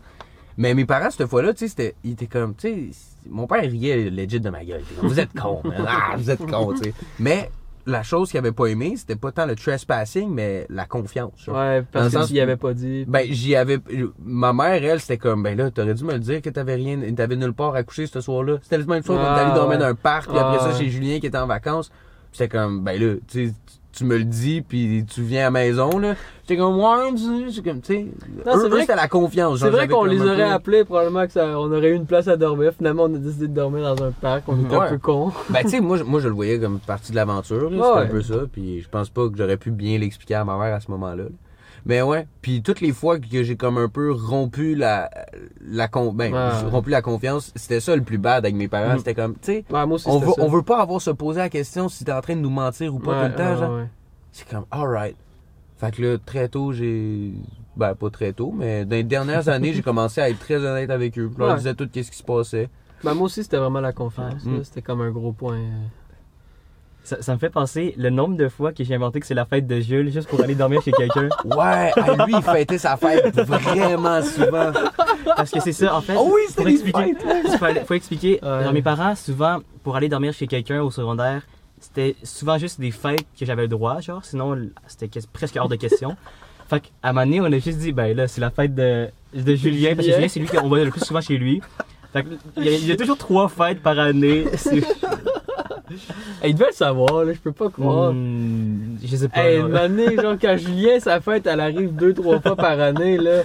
[0.58, 3.62] Mais mes parents, cette fois-là, tu sais, c'était, ils étaient comme, tu sais, mon père
[3.62, 4.82] riait legit de ma gueule.
[5.02, 5.62] Vous êtes con.
[5.88, 6.94] Ah, vous êtes con, tu sais.
[7.20, 7.50] Mais
[7.86, 11.32] la chose qu'il avait pas aimé, c'était pas tant le trespassing, mais la confiance.
[11.44, 11.56] genre.
[11.58, 13.06] Ouais, Dans parce le que tu avais pas dit.
[13.08, 13.80] Ben, j'y avais.
[14.24, 17.00] Ma mère, elle, c'était comme, ben là, t'aurais dû me le dire que t'avais rien,
[17.16, 18.58] t'avais nulle part à coucher ce soir-là.
[18.62, 20.90] C'était le même soir qu'on Ah, allé dormir dans un parc, puis après ça, chez
[20.90, 21.92] Julien qui était en vacances.
[22.32, 23.54] C'était comme, ben là, tu sais,
[23.92, 26.16] tu me le dis, puis tu viens à la maison, là.
[26.44, 27.14] J'étais comme, ouais,
[27.52, 28.06] c'est comme, tu sais.
[28.46, 29.60] Non, eux, c'est eux, c'était la confiance.
[29.60, 32.28] C'est vrai qu'on les aurait peu- appelés, probablement que ça, on aurait eu une place
[32.28, 32.72] à dormir.
[32.78, 34.44] Finalement, on a décidé de dormir dans un parc.
[34.48, 34.86] On était Ouais.
[34.88, 35.32] un peu cons.
[35.50, 37.72] Ben, tu sais, moi, je- moi, je le voyais comme partie de l'aventure.
[37.72, 40.46] Ouais, C'était un peu ça, puis je pense pas que j'aurais pu bien l'expliquer à
[40.46, 41.24] ma mère à ce moment-là.
[41.24, 41.30] là.
[41.86, 45.10] Mais ouais, puis toutes les fois que j'ai comme un peu rompu la
[45.62, 46.70] la con ben Ouais.
[46.70, 48.98] rompu la confiance, c'était ça le plus bad avec mes parents, Mhm.
[49.00, 50.10] c'était comme tu sais Ouais, on veut ça.
[50.44, 52.94] on veut pas avoir se poser la question si t'es en train de nous mentir
[52.94, 53.80] ou pas Ouais, tout le temps, genre.
[54.32, 55.16] C'est comme alright.
[55.78, 57.32] Fait que là très tôt, j'ai
[57.78, 60.90] ben pas très tôt, mais dans les dernières années, j'ai commencé à être très honnête
[60.90, 61.32] avec eux.
[61.34, 62.70] Je leur disais tout ce qui se passait.
[63.02, 64.44] Ben, moi aussi, c'était vraiment la confiance.
[64.46, 64.60] Là.
[64.64, 65.58] C'était comme un gros point.
[67.10, 69.46] Ça, ça me fait penser le nombre de fois que j'ai inventé que c'est la
[69.46, 71.28] fête de Jules juste pour aller dormir chez quelqu'un.
[71.44, 71.92] Ouais,
[72.28, 74.72] lui il fêtait sa fête vraiment souvent.
[75.36, 76.14] Parce que c'est ça, en fait.
[76.16, 77.16] Oh oui, des expliquer.
[77.46, 78.40] Il faut, faut expliquer.
[78.44, 78.64] Ouais.
[78.64, 81.42] Genre, mes parents, souvent, pour aller dormir chez quelqu'un au secondaire,
[81.80, 84.24] c'était souvent juste des fêtes que j'avais le droit, genre.
[84.24, 86.16] Sinon, c'était presque hors de question.
[86.70, 89.08] Fait qu'à un moment donné, on a juste dit, ben là, c'est la fête de,
[89.34, 90.28] de Julien, parce que Julien.
[90.28, 91.60] C'est lui qu'on va le plus souvent chez lui.
[92.14, 94.46] Fait que, il y, a, il y a toujours trois fêtes par année.
[95.90, 98.14] C'est- Hey, il devait le savoir, là, je peux pas croire.
[98.14, 99.44] Hmm, je sais pas.
[99.44, 103.18] Hey, une année, genre, quand Julien, sa fête, elle arrive deux, trois fois par année,
[103.18, 103.42] là,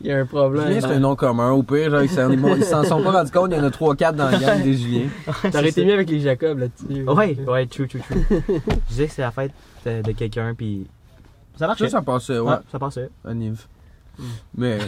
[0.00, 0.66] il y a un problème.
[0.68, 1.50] Julien, c'est un nom commun.
[1.52, 3.50] Au pire, genre, ils s'en ils s'en sont pas rendus compte.
[3.52, 5.08] Il y en a 3-4 dans la gang des Julien.
[5.50, 7.02] T'aurais été mieux avec les Jacob là-dessus.
[7.08, 8.24] Ouais, ouais, true, true, true.
[8.48, 9.52] je disais que c'est la fête
[9.84, 10.86] de, de quelqu'un, puis
[11.56, 11.84] ça marchait.
[11.88, 13.10] Ça, ça passait, ouais, ouais, ça passait.
[13.24, 13.64] à Nive.
[14.18, 14.22] Mm.
[14.56, 14.78] Mais,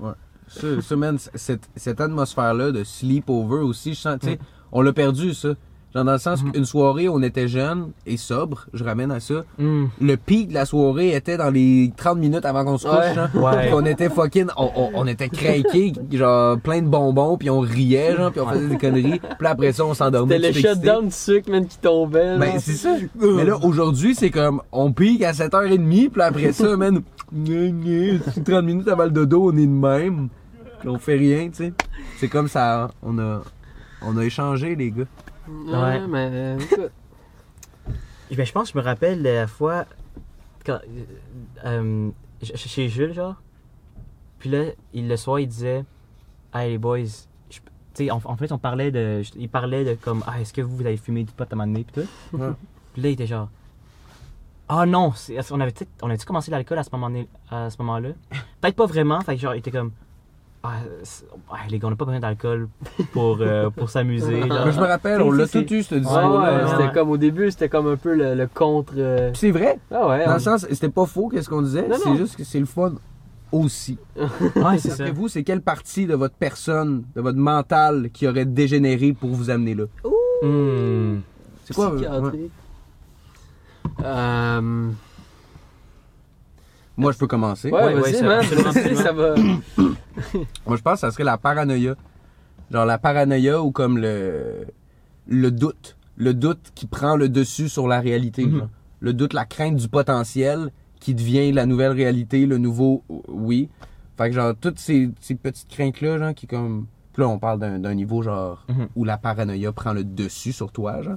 [0.00, 0.10] ouais.
[0.48, 4.38] Ça, ça, man, cette, cette atmosphère-là de sleepover aussi, je sens, tu sais,
[4.72, 5.50] on l'a perdu, ça.
[5.94, 6.50] Genre, dans le sens Mm.
[6.52, 9.44] qu'une soirée, on était jeunes et sobres, je ramène à ça.
[9.58, 9.84] Hmm.
[10.00, 13.14] Le pic de la soirée était dans les 30 minutes avant qu'on se couche, Ouais.
[13.14, 13.28] genre.
[13.44, 13.66] Ouais.
[13.66, 17.60] Puis on était fucking, on, on, on était craqués, genre plein de bonbons, puis on
[17.60, 19.20] riait, genre, puis on faisait des conneries.
[19.38, 20.36] Puis après ça, on s'endormait.
[20.40, 22.38] C'était le shutdown du sucre, man, qui tombait.
[22.38, 22.96] Ben, c'est ça.
[23.20, 27.02] Mais là, aujourd'hui, c'est comme, on pique à 7h30, puis après ça, man,
[27.32, 30.28] gna, gna, 30 minutes avant le dodo, on est de même.
[30.80, 31.72] Puis on fait rien, tu sais.
[32.18, 33.42] C'est comme ça, on a,
[34.02, 35.04] on a échangé, les gars.
[35.48, 36.90] Ouais, mais écoute.
[38.36, 39.84] Ben, je pense que je me rappelle la fois
[40.66, 41.04] quand, euh,
[41.66, 42.10] euh,
[42.42, 43.36] ch- chez Jules, genre.
[44.40, 45.84] Puis là, il, le soir, il disait
[46.52, 46.98] Hey les boys,
[47.48, 47.60] tu
[47.92, 49.22] sais, en, en fait, on parlait de.
[49.36, 51.56] Il parlait de comme Ah, est-ce que vous, vous avez fumé du pot à un
[51.56, 52.36] moment donné, puis tout?
[52.36, 52.50] Ouais.
[52.94, 53.48] Puis là, il était genre
[54.68, 55.12] Ah non,
[55.50, 57.12] on avait peut-être on avait commencé l'alcool à ce moment
[57.50, 58.08] à ce moment-là.
[58.60, 59.92] Peut-être pas vraiment, fait que genre, il était comme
[60.66, 60.76] Ah,
[61.50, 62.68] ah, les gars, on n'a pas besoin d'alcool
[63.12, 64.40] pour, euh, pour s'amuser.
[64.48, 66.30] je me rappelle, on l'a tout eu, ce Ouais, discours-là.
[66.56, 66.92] ouais, ouais, c'était ouais.
[66.94, 68.94] comme au début, c'était comme un peu le, le contre.
[68.96, 69.78] euh, Puis c'est vrai.
[69.90, 70.24] Ah ouais.
[70.24, 71.86] Dans on- le sens, c'était pas faux, qu'est-ce qu'on disait.
[72.02, 72.94] C'est juste que c'est le fun
[73.52, 73.98] aussi.
[74.16, 74.96] Ouais, c'est ça.
[75.04, 79.30] D'après vous, c'est quelle partie de votre personne, de votre mental qui aurait dégénéré pour
[79.30, 79.84] vous amener là?
[80.42, 81.20] Hmm.
[81.66, 81.92] C'est quoi?
[81.92, 82.30] euh.
[84.02, 84.88] Euh,
[86.96, 87.70] Moi, je peux commencer.
[87.70, 88.38] Ouais, Ouais, vas-y, ouais, ça- man.
[88.38, 89.34] absolument, ça va.
[90.66, 91.94] Moi, je pense que ça serait la paranoïa.
[92.70, 94.66] Genre la paranoïa ou comme le
[95.26, 98.44] le doute, le doute qui prend le dessus sur la réalité.
[98.46, 98.58] Mhm.
[98.58, 98.68] genre.
[99.00, 103.68] Le doute, la crainte du potentiel qui devient la nouvelle réalité, le nouveau euh, oui.
[104.16, 107.38] Fait que genre toutes ces, ces petites craintes là, genre qui comme puis là on
[107.38, 108.88] parle d'un niveau genre Mhm.
[108.96, 111.16] où la paranoïa prend le dessus sur toi, genre.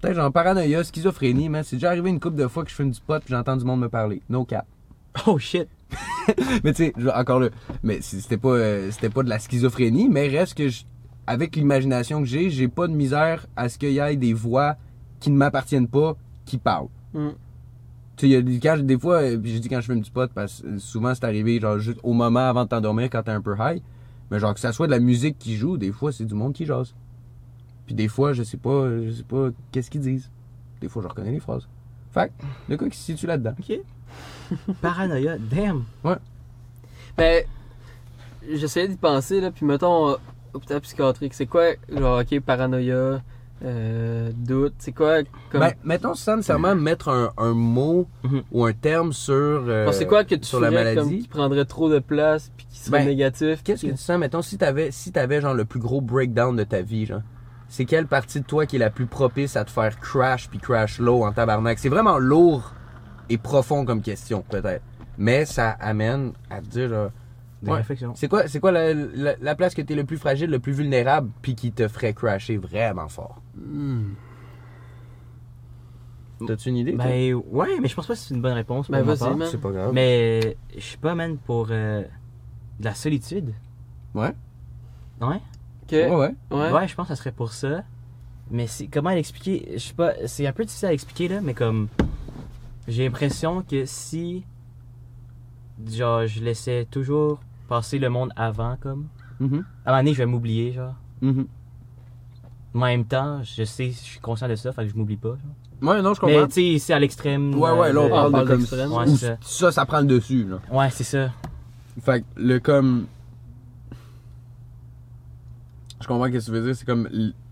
[0.00, 2.90] Peut-être genre paranoïa, schizophrénie, mais c'est déjà arrivé une couple de fois que je fume
[2.90, 4.20] du pot puis j'entends du monde me parler.
[4.28, 4.66] No cap.
[5.26, 5.68] Oh shit.
[6.64, 7.50] Mais tu sais, encore là,
[7.84, 10.84] mais c'était pas, euh, c'était pas de la schizophrénie, mais reste que je-
[11.26, 14.76] avec l'imagination que j'ai, j'ai pas de misère à ce qu'il y ait des voix
[15.20, 16.88] qui ne m'appartiennent pas qui parlent.
[17.12, 17.28] Mm.
[17.28, 17.34] Tu
[18.16, 20.00] sais, il y a des, quand, des fois, euh, puis je dis quand je fume
[20.00, 23.22] du pot, parce que souvent c'est arrivé genre juste au moment avant de t'endormir quand
[23.22, 23.80] t'es un peu high,
[24.30, 26.54] mais genre que ça soit de la musique qui joue, des fois c'est du monde
[26.54, 26.94] qui jase.
[27.86, 30.30] Puis des fois, je sais pas, je sais pas qu'est-ce qu'ils disent.
[30.80, 31.68] Des fois, je reconnais les phrases.
[32.12, 32.32] Fait
[32.68, 33.54] le gars qui se situe là-dedans.
[33.58, 33.78] Ok.
[34.82, 35.84] Paranoïa, damn.
[37.16, 37.44] Ben,
[38.52, 40.14] j'essayais d'y penser, là, puis mettons, euh,
[40.52, 43.22] hôpital psychiatrique, c'est quoi, genre, ok, paranoïa,
[43.64, 45.60] euh, doute, c'est quoi, comme.
[45.60, 48.42] Ben, mettons sans nécessairement mettre un, un mot Mhm.
[48.52, 51.22] ou un terme sur, euh, c'est quoi que tu sur la ferais comme maladie.
[51.22, 53.62] qui prendrait trop de place, puis qui serait Ben, négatif?
[53.62, 56.64] Qu'est-ce que tu sens, mettons, si t'avais, si t'avais genre le plus gros breakdown de
[56.64, 57.22] ta vie, genre,
[57.68, 60.58] c'est quelle partie de toi qui est la plus propice à te faire crash puis
[60.58, 61.78] crash low en tabarnak?
[61.78, 62.74] C'est vraiment lourd
[63.28, 64.82] et profond comme question, peut-être.
[65.18, 67.10] Mais ça amène à te dire, genre,
[67.62, 67.76] Des Ouais.
[67.78, 68.12] réflexions.
[68.14, 70.72] c'est quoi, c'est quoi la, la- la place que t'es le plus fragile, le plus
[70.72, 73.40] vulnérable, puis qui te ferait crasher vraiment fort?
[73.56, 74.10] Hmm.
[76.46, 76.94] T'as-tu une idée?
[76.94, 77.04] toi?
[77.04, 78.90] Ben ouais, mais je pense pas que c'est une bonne réponse.
[78.90, 79.48] Ben, vas-y, man.
[79.50, 79.92] c'est pas grave.
[79.94, 82.02] Mais je sais pas, man, pour euh,
[82.80, 83.54] de la solitude.
[84.14, 84.32] Ouais.
[85.22, 85.36] Ouais.
[85.84, 85.92] Ok.
[85.92, 86.34] Ouais, ouais.
[86.50, 86.70] Ouais.
[86.72, 87.82] Ouais, je pense que ça serait pour ça.
[88.50, 89.70] Mais c'est comment l'expliquer?
[89.74, 91.88] Je sais pas, c'est un peu difficile à expliquer là, mais comme
[92.88, 94.44] j'ai l'impression que si
[95.90, 99.06] genre je laissais toujours passer le monde avant comme
[99.40, 99.64] Mhm.
[99.84, 100.94] à un moment donné, je vais m'oublier genre.
[101.20, 101.46] Mhm.
[102.74, 105.30] En même temps, je sais, je suis conscient de ça, fait que je m'oublie pas.
[105.30, 105.90] genre.
[105.90, 106.46] Ouais, non, je Mais comprends.
[106.48, 107.54] tu sais, c'est à l'extrême.
[107.54, 108.92] Ouais, ouais, là, on de- parle, on parle de comme d'extrême.
[108.92, 109.36] Ouais, ça.
[109.40, 110.58] ça, ça prend le dessus, là.
[110.72, 111.30] Ouais, c'est ça.
[112.00, 113.06] Fait que le comme.
[116.00, 117.08] Je comprends ce que tu veux dire, c'est comme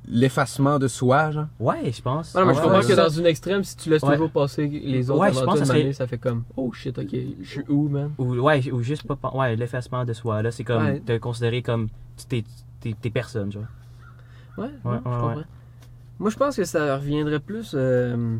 [0.09, 1.47] l'effacement de soi, genre?
[1.61, 2.35] Ouais, je pense.
[2.35, 3.05] Non, mais je comprends ouais, que ça.
[3.05, 4.13] dans une extrême, si tu laisses Ouais.
[4.15, 6.99] toujours passer les autres Ouais, avant je pense ça serait- ça fait comme Oh shit,
[6.99, 7.09] ok,
[7.41, 8.11] je suis où, man?
[8.19, 9.17] Ou, ouais, ou juste pas.
[9.35, 10.43] Ouais, l'effacement de soi.
[10.43, 11.01] Là, c'est comme Ouais.
[11.01, 11.89] te considérer comme.
[12.29, 12.43] tu-
[12.81, 13.63] T'es, t'es, personne, genre.
[14.59, 15.35] Ouais, Ouais, je comprends.
[15.37, 15.43] ouais.
[16.19, 17.73] Moi, je pense que ça reviendrait plus.
[17.75, 18.37] euh,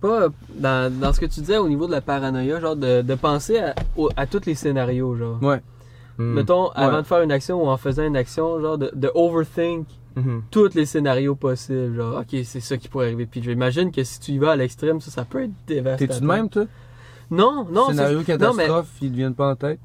[0.00, 3.14] pas dans, dans ce que tu disais au niveau de la paranoïa, genre de, de
[3.14, 5.40] penser à, au- à tous les scénarios, genre.
[5.42, 5.62] Ouais.
[6.18, 6.34] Hmm.
[6.34, 7.02] Mettons, avant Ouais.
[7.02, 10.42] de faire une action ou en faisant une action, genre de, de overthink Mhm.
[10.50, 11.96] tous les scénarios possibles.
[11.96, 13.24] Genre, ok, c'est ça qui pourrait arriver.
[13.26, 16.08] Puis j'imagine que si tu y vas à l'extrême, ça, ça peut être dévastateur.
[16.08, 16.64] T'es-tu de même, toi?
[17.30, 17.88] Non, non.
[17.88, 19.80] Scénario c'est- non, mais- catastrophe, ils ne viennent pas en tête?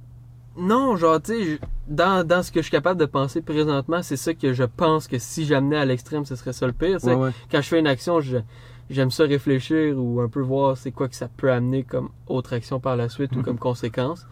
[0.57, 4.17] Non, genre, tu sais, dans, dans ce que je suis capable de penser présentement, c'est
[4.17, 6.97] ça que je pense que si j'amenais à l'extrême, ce serait ça le pire.
[7.05, 7.29] Ouais, ouais.
[7.51, 8.19] Quand je fais une action,
[8.89, 12.53] j'aime ça réfléchir ou un peu voir c'est quoi que ça peut amener comme autre
[12.53, 13.43] action par la suite ou Mhm.
[13.45, 14.25] comme conséquence.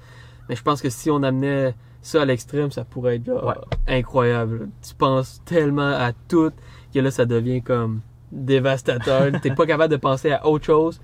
[0.50, 3.56] Mais je pense que si on amenait ça à l'extrême, ça pourrait être genre,
[3.88, 4.70] incroyable.
[4.88, 6.52] Tu penses tellement à tout
[6.94, 9.32] que là, ça devient comme dévastateur.
[9.42, 11.00] T'es pas capable de penser à autre chose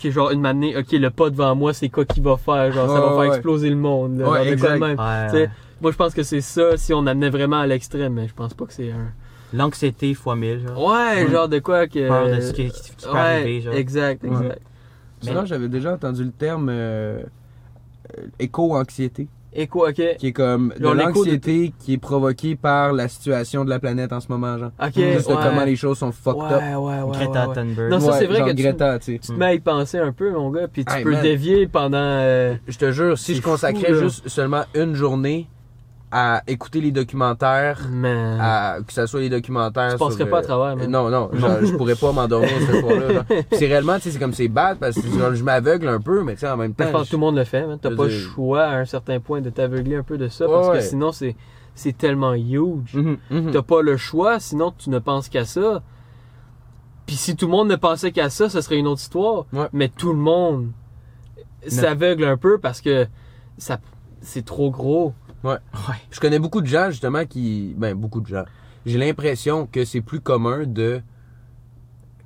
[0.00, 2.70] que genre une manée, ok, le pas devant moi, c'est quoi qu'il va faire?
[2.70, 3.28] Genre, ça Ouais, va faire ouais.
[3.28, 4.18] exploser le monde.
[4.18, 4.24] là.
[4.26, 4.78] Genre, exact.
[4.80, 4.96] même.
[5.80, 8.54] Moi, je pense que c'est ça si on amenait vraiment à l'extrême, mais je pense
[8.54, 9.12] pas que c'est un.
[9.52, 10.84] L'anxiété fois 1000, genre.
[10.90, 12.08] Ouais, genre de quoi que.
[12.08, 13.74] Peur de ce qui, qui- qui peut ouais, arriver, genre.
[13.74, 14.30] exact, Ouais.
[14.30, 14.62] exact.
[15.22, 17.22] Sinon, j'avais déjà entendu le terme euh,
[18.38, 20.16] éco-anxiété, Et quoi, ok.
[20.18, 23.70] qui est comme de Genre l'écho de- l'anxiété qui est provoquée par la situation de
[23.70, 24.70] la planète en ce moment, genre.
[24.82, 26.62] Ok, Juste de comment les choses sont fucked ouais, up.
[26.80, 27.46] ouais, ouais, Greta.
[27.54, 27.90] Thunberg.
[27.90, 30.12] Non, ça, Ouais, c'est vrai que tu- Greta, tu te mets à y penser un
[30.12, 31.22] peu, mon gars, puis tu Hey, peux man.
[31.22, 31.96] dévier pendant.
[31.98, 34.00] euh, Je te jure, si je consacrais fou, là.
[34.02, 35.48] juste seulement une journée
[36.18, 38.38] à écouter les documentaires, Man.
[38.40, 39.92] à, que ce soit les documentaires.
[39.92, 40.90] tu passerais pas à euh, travers, man.
[40.90, 43.24] Non, non, genre, je pourrais pas m'endormir ce soir-là.
[43.52, 46.22] C'est réellement, tu sais, c'est comme c'est bad parce que genre, je m'aveugle un peu,
[46.24, 46.84] mais tu sais, en même temps.
[46.84, 47.78] Mais je pense que tout le monde le fait, man.
[47.78, 50.28] T'as je pas le dire- choix à un certain point de t'aveugler un peu de
[50.28, 50.78] ça, Ouais, parce ouais.
[50.78, 51.36] que sinon, c'est
[51.74, 52.94] c'est tellement huge.
[52.94, 53.50] Mhm, mhm.
[53.52, 55.82] T'as pas le choix, sinon tu ne penses qu'à ça.
[57.04, 59.44] Puis si tout le monde ne pensait qu'à ça, ce serait une autre histoire.
[59.52, 59.68] Ouais.
[59.74, 60.68] Mais tout le monde
[61.66, 63.06] s'aveugle un peu parce que
[63.58, 63.78] ça
[64.22, 65.12] c'est trop gros.
[65.44, 65.56] Ouais.
[66.10, 67.74] Je connais beaucoup de gens, justement, qui.
[67.76, 68.44] Ben, beaucoup de gens.
[68.84, 71.00] J'ai l'impression que c'est plus commun de.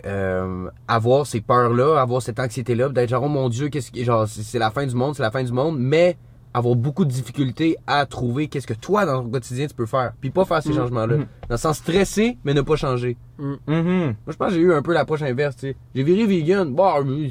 [0.06, 4.02] euh, avoir ces peurs-là, avoir cette anxiété-là, d'être genre, oh mon Dieu, qu'est-ce que.
[4.02, 6.16] Genre, c'est la fin du monde, c'est la fin du monde, mais
[6.54, 10.12] avoir beaucoup de difficultés à trouver qu'est-ce que toi, dans ton quotidien, tu peux faire.
[10.20, 10.74] Puis pas faire ces Mhm.
[10.76, 11.16] changements-là.
[11.18, 11.26] Mhm.
[11.48, 13.16] Dans le sens stresser, mais ne pas changer.
[13.38, 13.56] Mhm.
[13.68, 15.76] Moi, je pense que j'ai eu un peu l'approche inverse, tu sais.
[15.94, 16.74] J'ai viré vegan.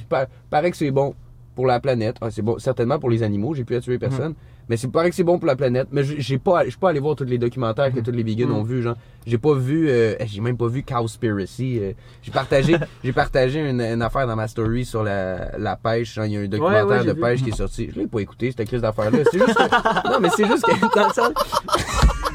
[0.07, 1.15] Pa- paraît que c'est bon
[1.55, 2.15] pour la planète.
[2.21, 3.53] Ah, c'est bon, certainement pour les animaux.
[3.55, 4.35] J'ai pu tuer personne.
[4.69, 5.87] Mais c'est paraît que c'est bon pour la planète.
[5.91, 8.47] Mais j'ai pas, je suis pas allé voir tous les documentaires que tous les vegans
[8.47, 8.55] Mhm.
[8.55, 8.95] ont vu, genre.
[9.25, 11.79] J'ai pas vu, euh, j'ai même pas vu Cowspiracy.
[11.81, 11.91] euh.
[12.21, 16.13] j'ai partagé, j'ai partagé une, une affaire dans ma story sur la, la pêche.
[16.13, 17.19] genre, Il y a un documentaire ouais, de vu.
[17.19, 17.89] pêche qui est sorti.
[17.93, 19.17] Je l'ai pas écouté, cette crise d'affaire-là.
[19.31, 21.31] C'est juste que, non, mais c'est juste que, dans le sens,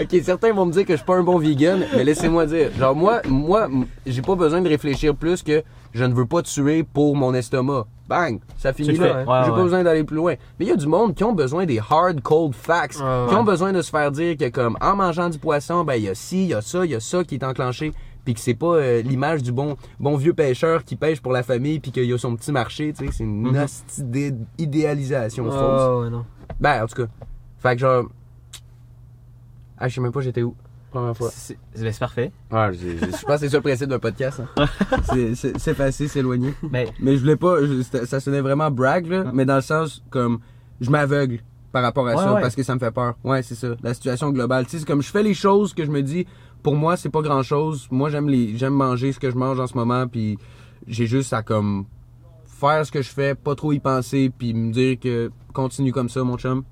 [0.00, 2.70] Ok, certains vont me dire que je suis pas un bon vegan, mais laissez-moi dire.
[2.78, 3.68] Genre, moi, moi,
[4.06, 5.62] j'ai pas besoin de réfléchir plus que
[5.94, 7.86] je ne veux pas tuer pour mon estomac.
[8.12, 8.40] Bang!
[8.58, 9.06] Ça finit là.
[9.06, 10.34] fais, J'ai ouais, pas besoin d'aller plus loin.
[10.58, 12.96] Mais il y a du monde qui ont besoin des hard, cold facts.
[13.00, 15.94] Ouais, qui ont besoin de se faire dire que, comme, en mangeant du poisson, ben,
[15.94, 17.92] il y a ci, il y a ça, il y a ça qui est enclenché.
[18.24, 21.42] Puis que c'est pas euh, l'image du bon, bon vieux pêcheur qui pêche pour la
[21.42, 23.12] famille puis qu'il a son petit marché, tu sais.
[23.12, 23.50] C'est une
[23.98, 26.04] d'id- idéalisation fausse.
[26.04, 26.24] Ouais, non.
[26.60, 27.08] Ben, en tout cas.
[27.58, 28.04] Fait que genre.
[29.78, 30.54] Ah, je sais même pas j'étais où.
[30.92, 31.30] Première fois.
[31.32, 32.30] C'est c'est parfait.
[32.50, 34.40] Ouais, je, je- je pense que c'est ça le principe d'un podcast.
[34.56, 34.66] hein.
[35.04, 36.52] c'est, c'est, c'est facile, s'éloigner.
[36.70, 37.56] Mais Mais je voulais pas.
[37.64, 39.24] je- ça sonnait vraiment brag, là.
[39.26, 39.30] Ah.
[39.32, 40.40] Mais dans le sens, comme.
[40.80, 42.40] Je m'aveugle par rapport à Ouais, ça ouais.
[42.42, 43.14] parce que ça me fait peur.
[43.24, 43.68] Ouais, c'est ça.
[43.82, 44.64] La situation globale.
[44.66, 46.26] Tu sais, c'est comme je fais les choses que je me dis.
[46.62, 47.88] Pour moi, c'est pas grand chose.
[47.90, 50.06] Moi, j'aime les, j'aime manger ce que je mange en ce moment.
[50.06, 50.38] Puis
[50.86, 51.86] j'ai juste à comme
[52.46, 56.08] faire ce que je fais, pas trop y penser, puis me dire que continue comme
[56.08, 56.62] ça, mon chum.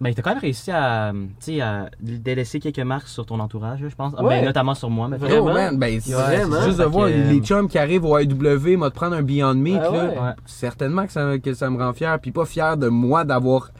[0.00, 3.80] Ben, t'as quand même réussi à, tu sais, à délaisser quelques marques sur ton entourage,
[3.80, 4.12] je pense.
[4.16, 4.38] Ah, Ouais.
[4.40, 5.46] Ben, notamment sur moi, mais Vraiment?
[5.50, 8.76] Oh man, ben c'est c'est juste de voir que, les chums qui arrivent au AEW,
[8.78, 9.90] m'a de prendre un Beyond Meat Ah là.
[9.90, 10.18] ouais?
[10.20, 10.32] Ouais.
[10.46, 13.70] Certainement que ça, que ça me rend fier, puis pas fier de moi d'avoir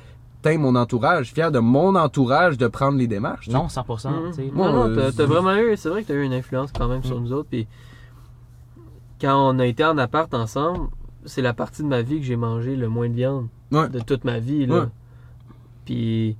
[0.43, 3.47] teint mon entourage, fier de mon entourage de prendre les démarches.
[3.47, 3.57] tu sais.
[3.57, 4.31] Non, 100%, Mhm.
[4.31, 4.51] tu sais.
[4.53, 6.71] Moi, non, non, euh, t'as, t'as vraiment eu, c'est vrai que t'as eu une influence
[6.73, 7.23] quand même sur Mm.
[7.25, 7.49] nous autres.
[7.49, 7.69] Puis
[9.21, 10.89] quand on a été en appart ensemble,
[11.25, 13.89] c'est la partie de ma vie que j'ai mangé le moins de viande Ouais.
[13.89, 14.67] de toute ma vie.
[14.67, 14.89] Là.
[15.89, 16.37] Puis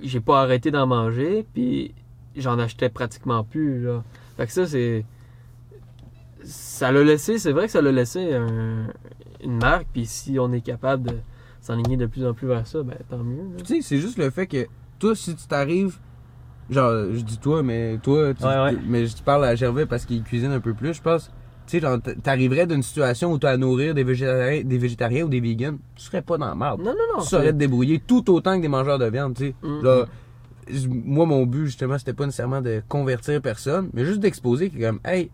[0.00, 1.94] j'ai pas arrêté d'en manger, puis
[2.34, 3.84] j'en achetais pratiquement plus.
[3.84, 4.02] Là.
[4.38, 5.04] Fait que ça, c'est.
[6.44, 8.86] Ça l'a laissé, c'est vrai que ça l'a laissé un-
[9.44, 11.16] une marque, puis si on est capable de
[11.60, 13.56] s'enligner de plus en plus vers ça, ben tant mieux.
[13.58, 14.66] Tu sais, c'est juste le fait que
[14.98, 15.98] toi, si tu t'arrives,
[16.70, 18.76] genre, je dis toi, mais toi, tu- Ouais, ouais.
[18.86, 21.30] mais je te parle à Gervais parce qu'il cuisine un peu plus, je pense.
[21.68, 21.86] Tu sais,
[22.22, 25.76] t'arriverais d'une situation où tu as à nourrir des végétariens, des végétariens ou des vegans,
[25.94, 26.80] tu serais pas dans la merde.
[26.80, 27.22] Non, non, non.
[27.22, 29.54] tu saurais te débrouiller tout autant que des mangeurs de viande, tu sais.
[29.62, 30.04] Mm.
[30.70, 34.78] J- moi, mon but, justement, c'était pas nécessairement de convertir personne, mais juste d'exposer que,
[34.80, 35.30] comme, hey,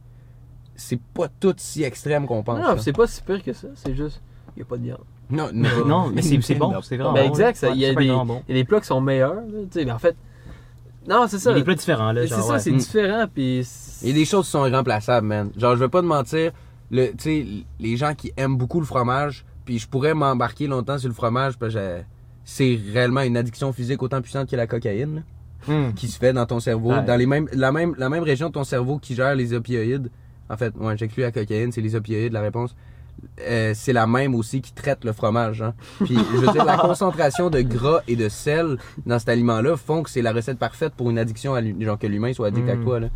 [0.76, 2.60] c'est pas tout si extrême qu'on pense.
[2.60, 3.68] Non, c'est pas si pire que ça.
[3.74, 4.20] C'est juste,
[4.56, 4.98] il n'y a pas de viande.
[5.30, 7.30] non, non, Non, mais c'est bon, c'est vraiment Ben bon.
[7.30, 8.42] exact, ça, Ouais, il y bon.
[8.48, 9.34] Il y a des plats qui sont meilleurs.
[9.34, 10.16] là, tu sais, mais en fait,
[11.08, 11.50] non, c'est Il ça.
[11.50, 12.58] a des plats différents, là, C'est ça, ouais.
[12.58, 12.76] c'est Mm.
[12.78, 13.24] différent.
[13.32, 13.66] Puis
[14.02, 15.50] Il y a des choses qui sont irremplaçables, man.
[15.56, 16.52] Genre, je vais pas te mentir,
[16.90, 17.46] le, tu sais,
[17.80, 21.56] les gens qui aiment beaucoup le fromage, puis je pourrais m'embarquer longtemps sur le fromage,
[21.58, 22.04] parce que j'ai-
[22.44, 25.94] c'est réellement une addiction physique autant puissante que la cocaïne, là, Hum.
[25.94, 27.02] qui se fait dans ton cerveau, Ouais.
[27.04, 30.10] dans les mêmes, la même, la même région de ton cerveau qui gère les opioïdes.
[30.50, 32.76] En fait, ouais, j'exclus la cocaïne, c'est les opioïdes, la réponse.
[33.40, 35.62] Euh, c'est la même aussi qui traite le fromage.
[35.62, 35.74] Hein.
[36.04, 40.02] Puis, je veux dire, la concentration de gras et de sel dans cet aliment-là font
[40.02, 42.76] que c'est la recette parfaite pour une addiction, à genre que l'humain soit addict à
[42.76, 42.84] Mm.
[42.84, 43.00] quoi.
[43.00, 43.08] Là.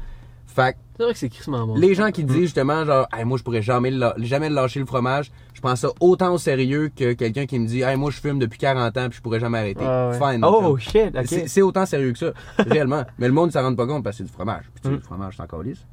[0.47, 1.75] Fait C'est vrai que c'est bon.
[1.77, 4.87] les gens qui disent justement, genre, Hey, moi, je pourrais jamais, le jamais lâcher le
[4.87, 8.19] fromage, je prends ça autant au sérieux que quelqu'un qui me dit, hey, moi, je
[8.19, 9.85] fume depuis 40 ans puis je pourrais jamais arrêter.
[9.85, 10.19] Ah ouais.
[10.33, 10.45] Fine.
[10.45, 10.79] Oh comme.
[10.81, 11.49] shit, C'est ok.
[11.49, 13.05] c'est autant sérieux que ça, réellement.
[13.19, 14.65] Mais le monde ne s'en rend pas compte parce que c'est du fromage.
[14.75, 14.97] Puis tu sais, Mm.
[14.97, 15.85] le fromage, c'est encore lisse.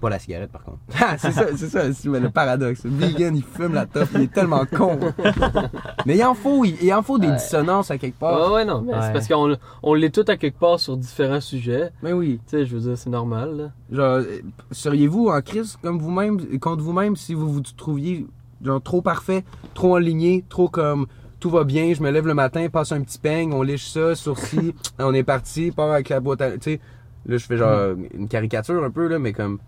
[0.00, 0.78] Pas la cigarette, par contre.
[1.00, 2.84] Ah, c'est ça, c'est ça, c'est le paradoxe.
[2.84, 4.98] Le vegan, il fume la top, il est tellement con.
[6.04, 7.36] Mais il en faut, il, il en faut des Ouais.
[7.36, 8.50] dissonances à quelque part.
[8.50, 8.98] Ouais, ouais, non, mais Ouais.
[9.02, 11.90] c'est parce qu'on on l'est tout à quelque part sur différents sujets.
[12.02, 12.40] Mais oui.
[12.46, 13.70] Tu sais, je veux dire, c'est normal, là.
[13.90, 14.20] Genre,
[14.70, 18.26] seriez-vous en crise comme vous-même, contre vous-même, si vous vous trouviez
[18.62, 21.06] genre trop parfait, trop aligné, trop comme
[21.40, 24.14] tout va bien, je me lève le matin, passe un petit peigne, on liche ça,
[24.14, 26.52] sourcil, on est parti, part avec la boîte à.
[26.52, 26.80] Tu sais,
[27.26, 29.58] là, je fais genre une caricature un peu, là, mais comme.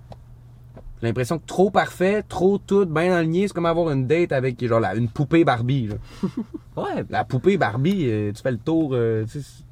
[1.01, 4.65] J'ai l'impression que trop parfait, trop tout, bien aligné, c'est comme avoir une date avec
[4.67, 5.89] genre la- une poupée Barbie.
[5.89, 5.95] là.
[6.77, 9.41] Ouais, La poupée Barbie, euh, tu fais le tour, euh, tu sais.
[9.41, 9.65] c'est-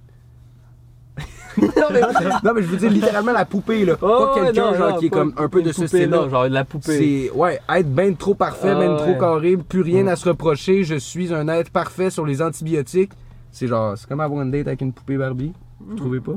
[1.63, 2.01] non, mais,
[2.45, 3.95] non, mais je veux dire littéralement la poupée, là.
[4.03, 6.29] Oh, pas ouais, quelqu'un genre non, qui est comme un peu de ce style-là.
[6.29, 7.29] genre la poupée.
[7.31, 10.09] C'est, ouais, être ben trop parfait, Ah, ben trop carré, plus rien Mm.
[10.09, 13.13] à se reprocher, je suis un être parfait sur les antibiotiques.
[13.53, 15.53] C'est genre, c'est comme avoir une date avec une poupée Barbie.
[15.81, 15.97] Vous Mm.
[15.97, 16.37] trouvez pas?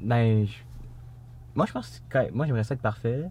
[0.00, 0.46] ben.
[0.46, 0.52] je-
[1.54, 3.24] Moi, je pense que moi, j'aimerais ça être parfait.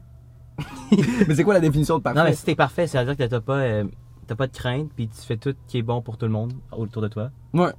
[1.27, 2.19] mais c'est quoi la définition de parfait?
[2.19, 3.83] Non, mais si t'es parfait, c'est-à-dire que t'as pas, euh,
[4.27, 6.53] t'as pas de crainte, puis tu fais tout qui est bon pour tout le monde
[6.71, 7.31] autour de toi.
[7.53, 7.71] Ouais.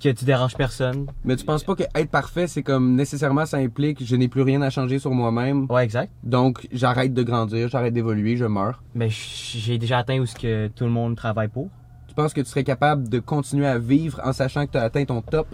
[0.00, 1.06] Que tu déranges personne.
[1.24, 4.42] Mais tu penses pas que être parfait, c'est comme nécessairement ça implique je n'ai plus
[4.42, 6.12] rien à changer sur moi-même, Ouais, exact.
[6.22, 8.82] donc j'arrête de grandir, j'arrête d'évoluer, je meurs.
[8.94, 11.70] Mais j'ai déjà atteint où ce que tout le monde travaille pour.
[12.08, 14.82] Tu penses que tu serais capable de continuer à vivre en sachant que tu as
[14.82, 15.46] atteint ton top?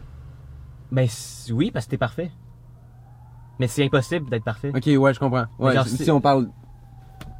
[0.90, 1.06] Ben
[1.52, 2.30] oui, parce que t'es parfait.
[3.62, 4.72] Mais c'est impossible d'être parfait.
[4.74, 5.44] Ok, ouais, je comprends.
[5.56, 6.48] Ouais, genre, si on parle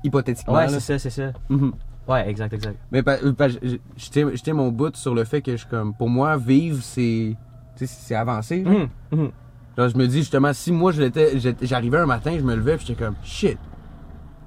[0.05, 0.55] hypothétiquement.
[0.55, 1.33] Ouais, c'est ça, c'est ça.
[1.49, 1.73] Mhm.
[2.07, 2.79] Ouais, exact, exact.
[2.93, 6.81] Mais tiens je tiens mon bout sur le fait que je comme pour moi vivre
[6.81, 7.37] c'est
[7.75, 8.63] c'est avancer.
[8.63, 8.73] genre.
[8.73, 9.31] Mhm, mhm.
[9.77, 12.55] Genre, je me dis justement si moi je l'étais j'étais- j'arrivais un matin, je me
[12.55, 13.59] levais puis j'étais comme shit.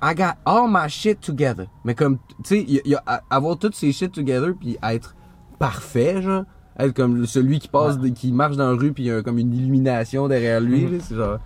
[0.02, 1.66] I got all my shit together.
[1.84, 5.14] Mais comme tu sais y y a- avoir toutes ces shit together puis être
[5.60, 6.46] parfait genre
[6.80, 9.40] être comme celui qui passe qui marche dans la rue puis il y a comme
[9.40, 11.40] une illumination derrière lui c'est genre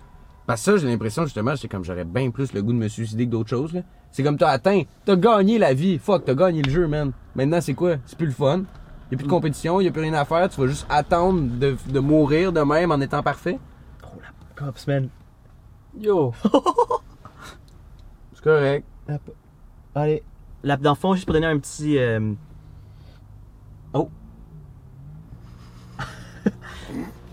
[0.50, 2.88] parce que ça j'ai l'impression justement j'étais comme j'aurais bien plus le goût de me
[2.88, 3.82] suicider que d'autres choses là.
[4.10, 7.12] C'est comme t'as atteint, t'as gagné la vie, fuck, t'as gagné le jeu, man.
[7.36, 7.94] Maintenant, c'est quoi?
[8.04, 8.64] C'est plus le fun.
[9.12, 11.40] Y a plus de compétition, y a plus rien à faire, tu vas juste attendre
[11.60, 13.60] de, de mourir de même en étant parfait.
[14.02, 15.08] Oh la cops, man.
[15.96, 16.32] Yo!
[18.34, 18.84] C'est correct.
[19.94, 20.24] Allez.
[20.64, 21.96] Là, dans le fond, juste pour donner un petit.
[21.96, 22.32] euh,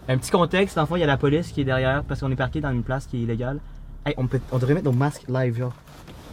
[0.08, 2.32] un petit contexte, le fond, il y a la police qui est derrière parce qu'on
[2.32, 3.60] est parqué dans une place qui est illégale.
[4.06, 4.40] Hey, on, peut...
[4.52, 5.74] on devrait mettre nos masques live, genre.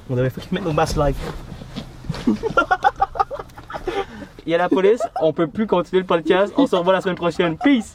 [0.08, 1.16] On devrait mettre nos masques live.
[4.46, 6.52] Il y a la police, on peut plus continuer le podcast.
[6.56, 7.56] On se revoit la semaine prochaine.
[7.56, 7.94] Peace!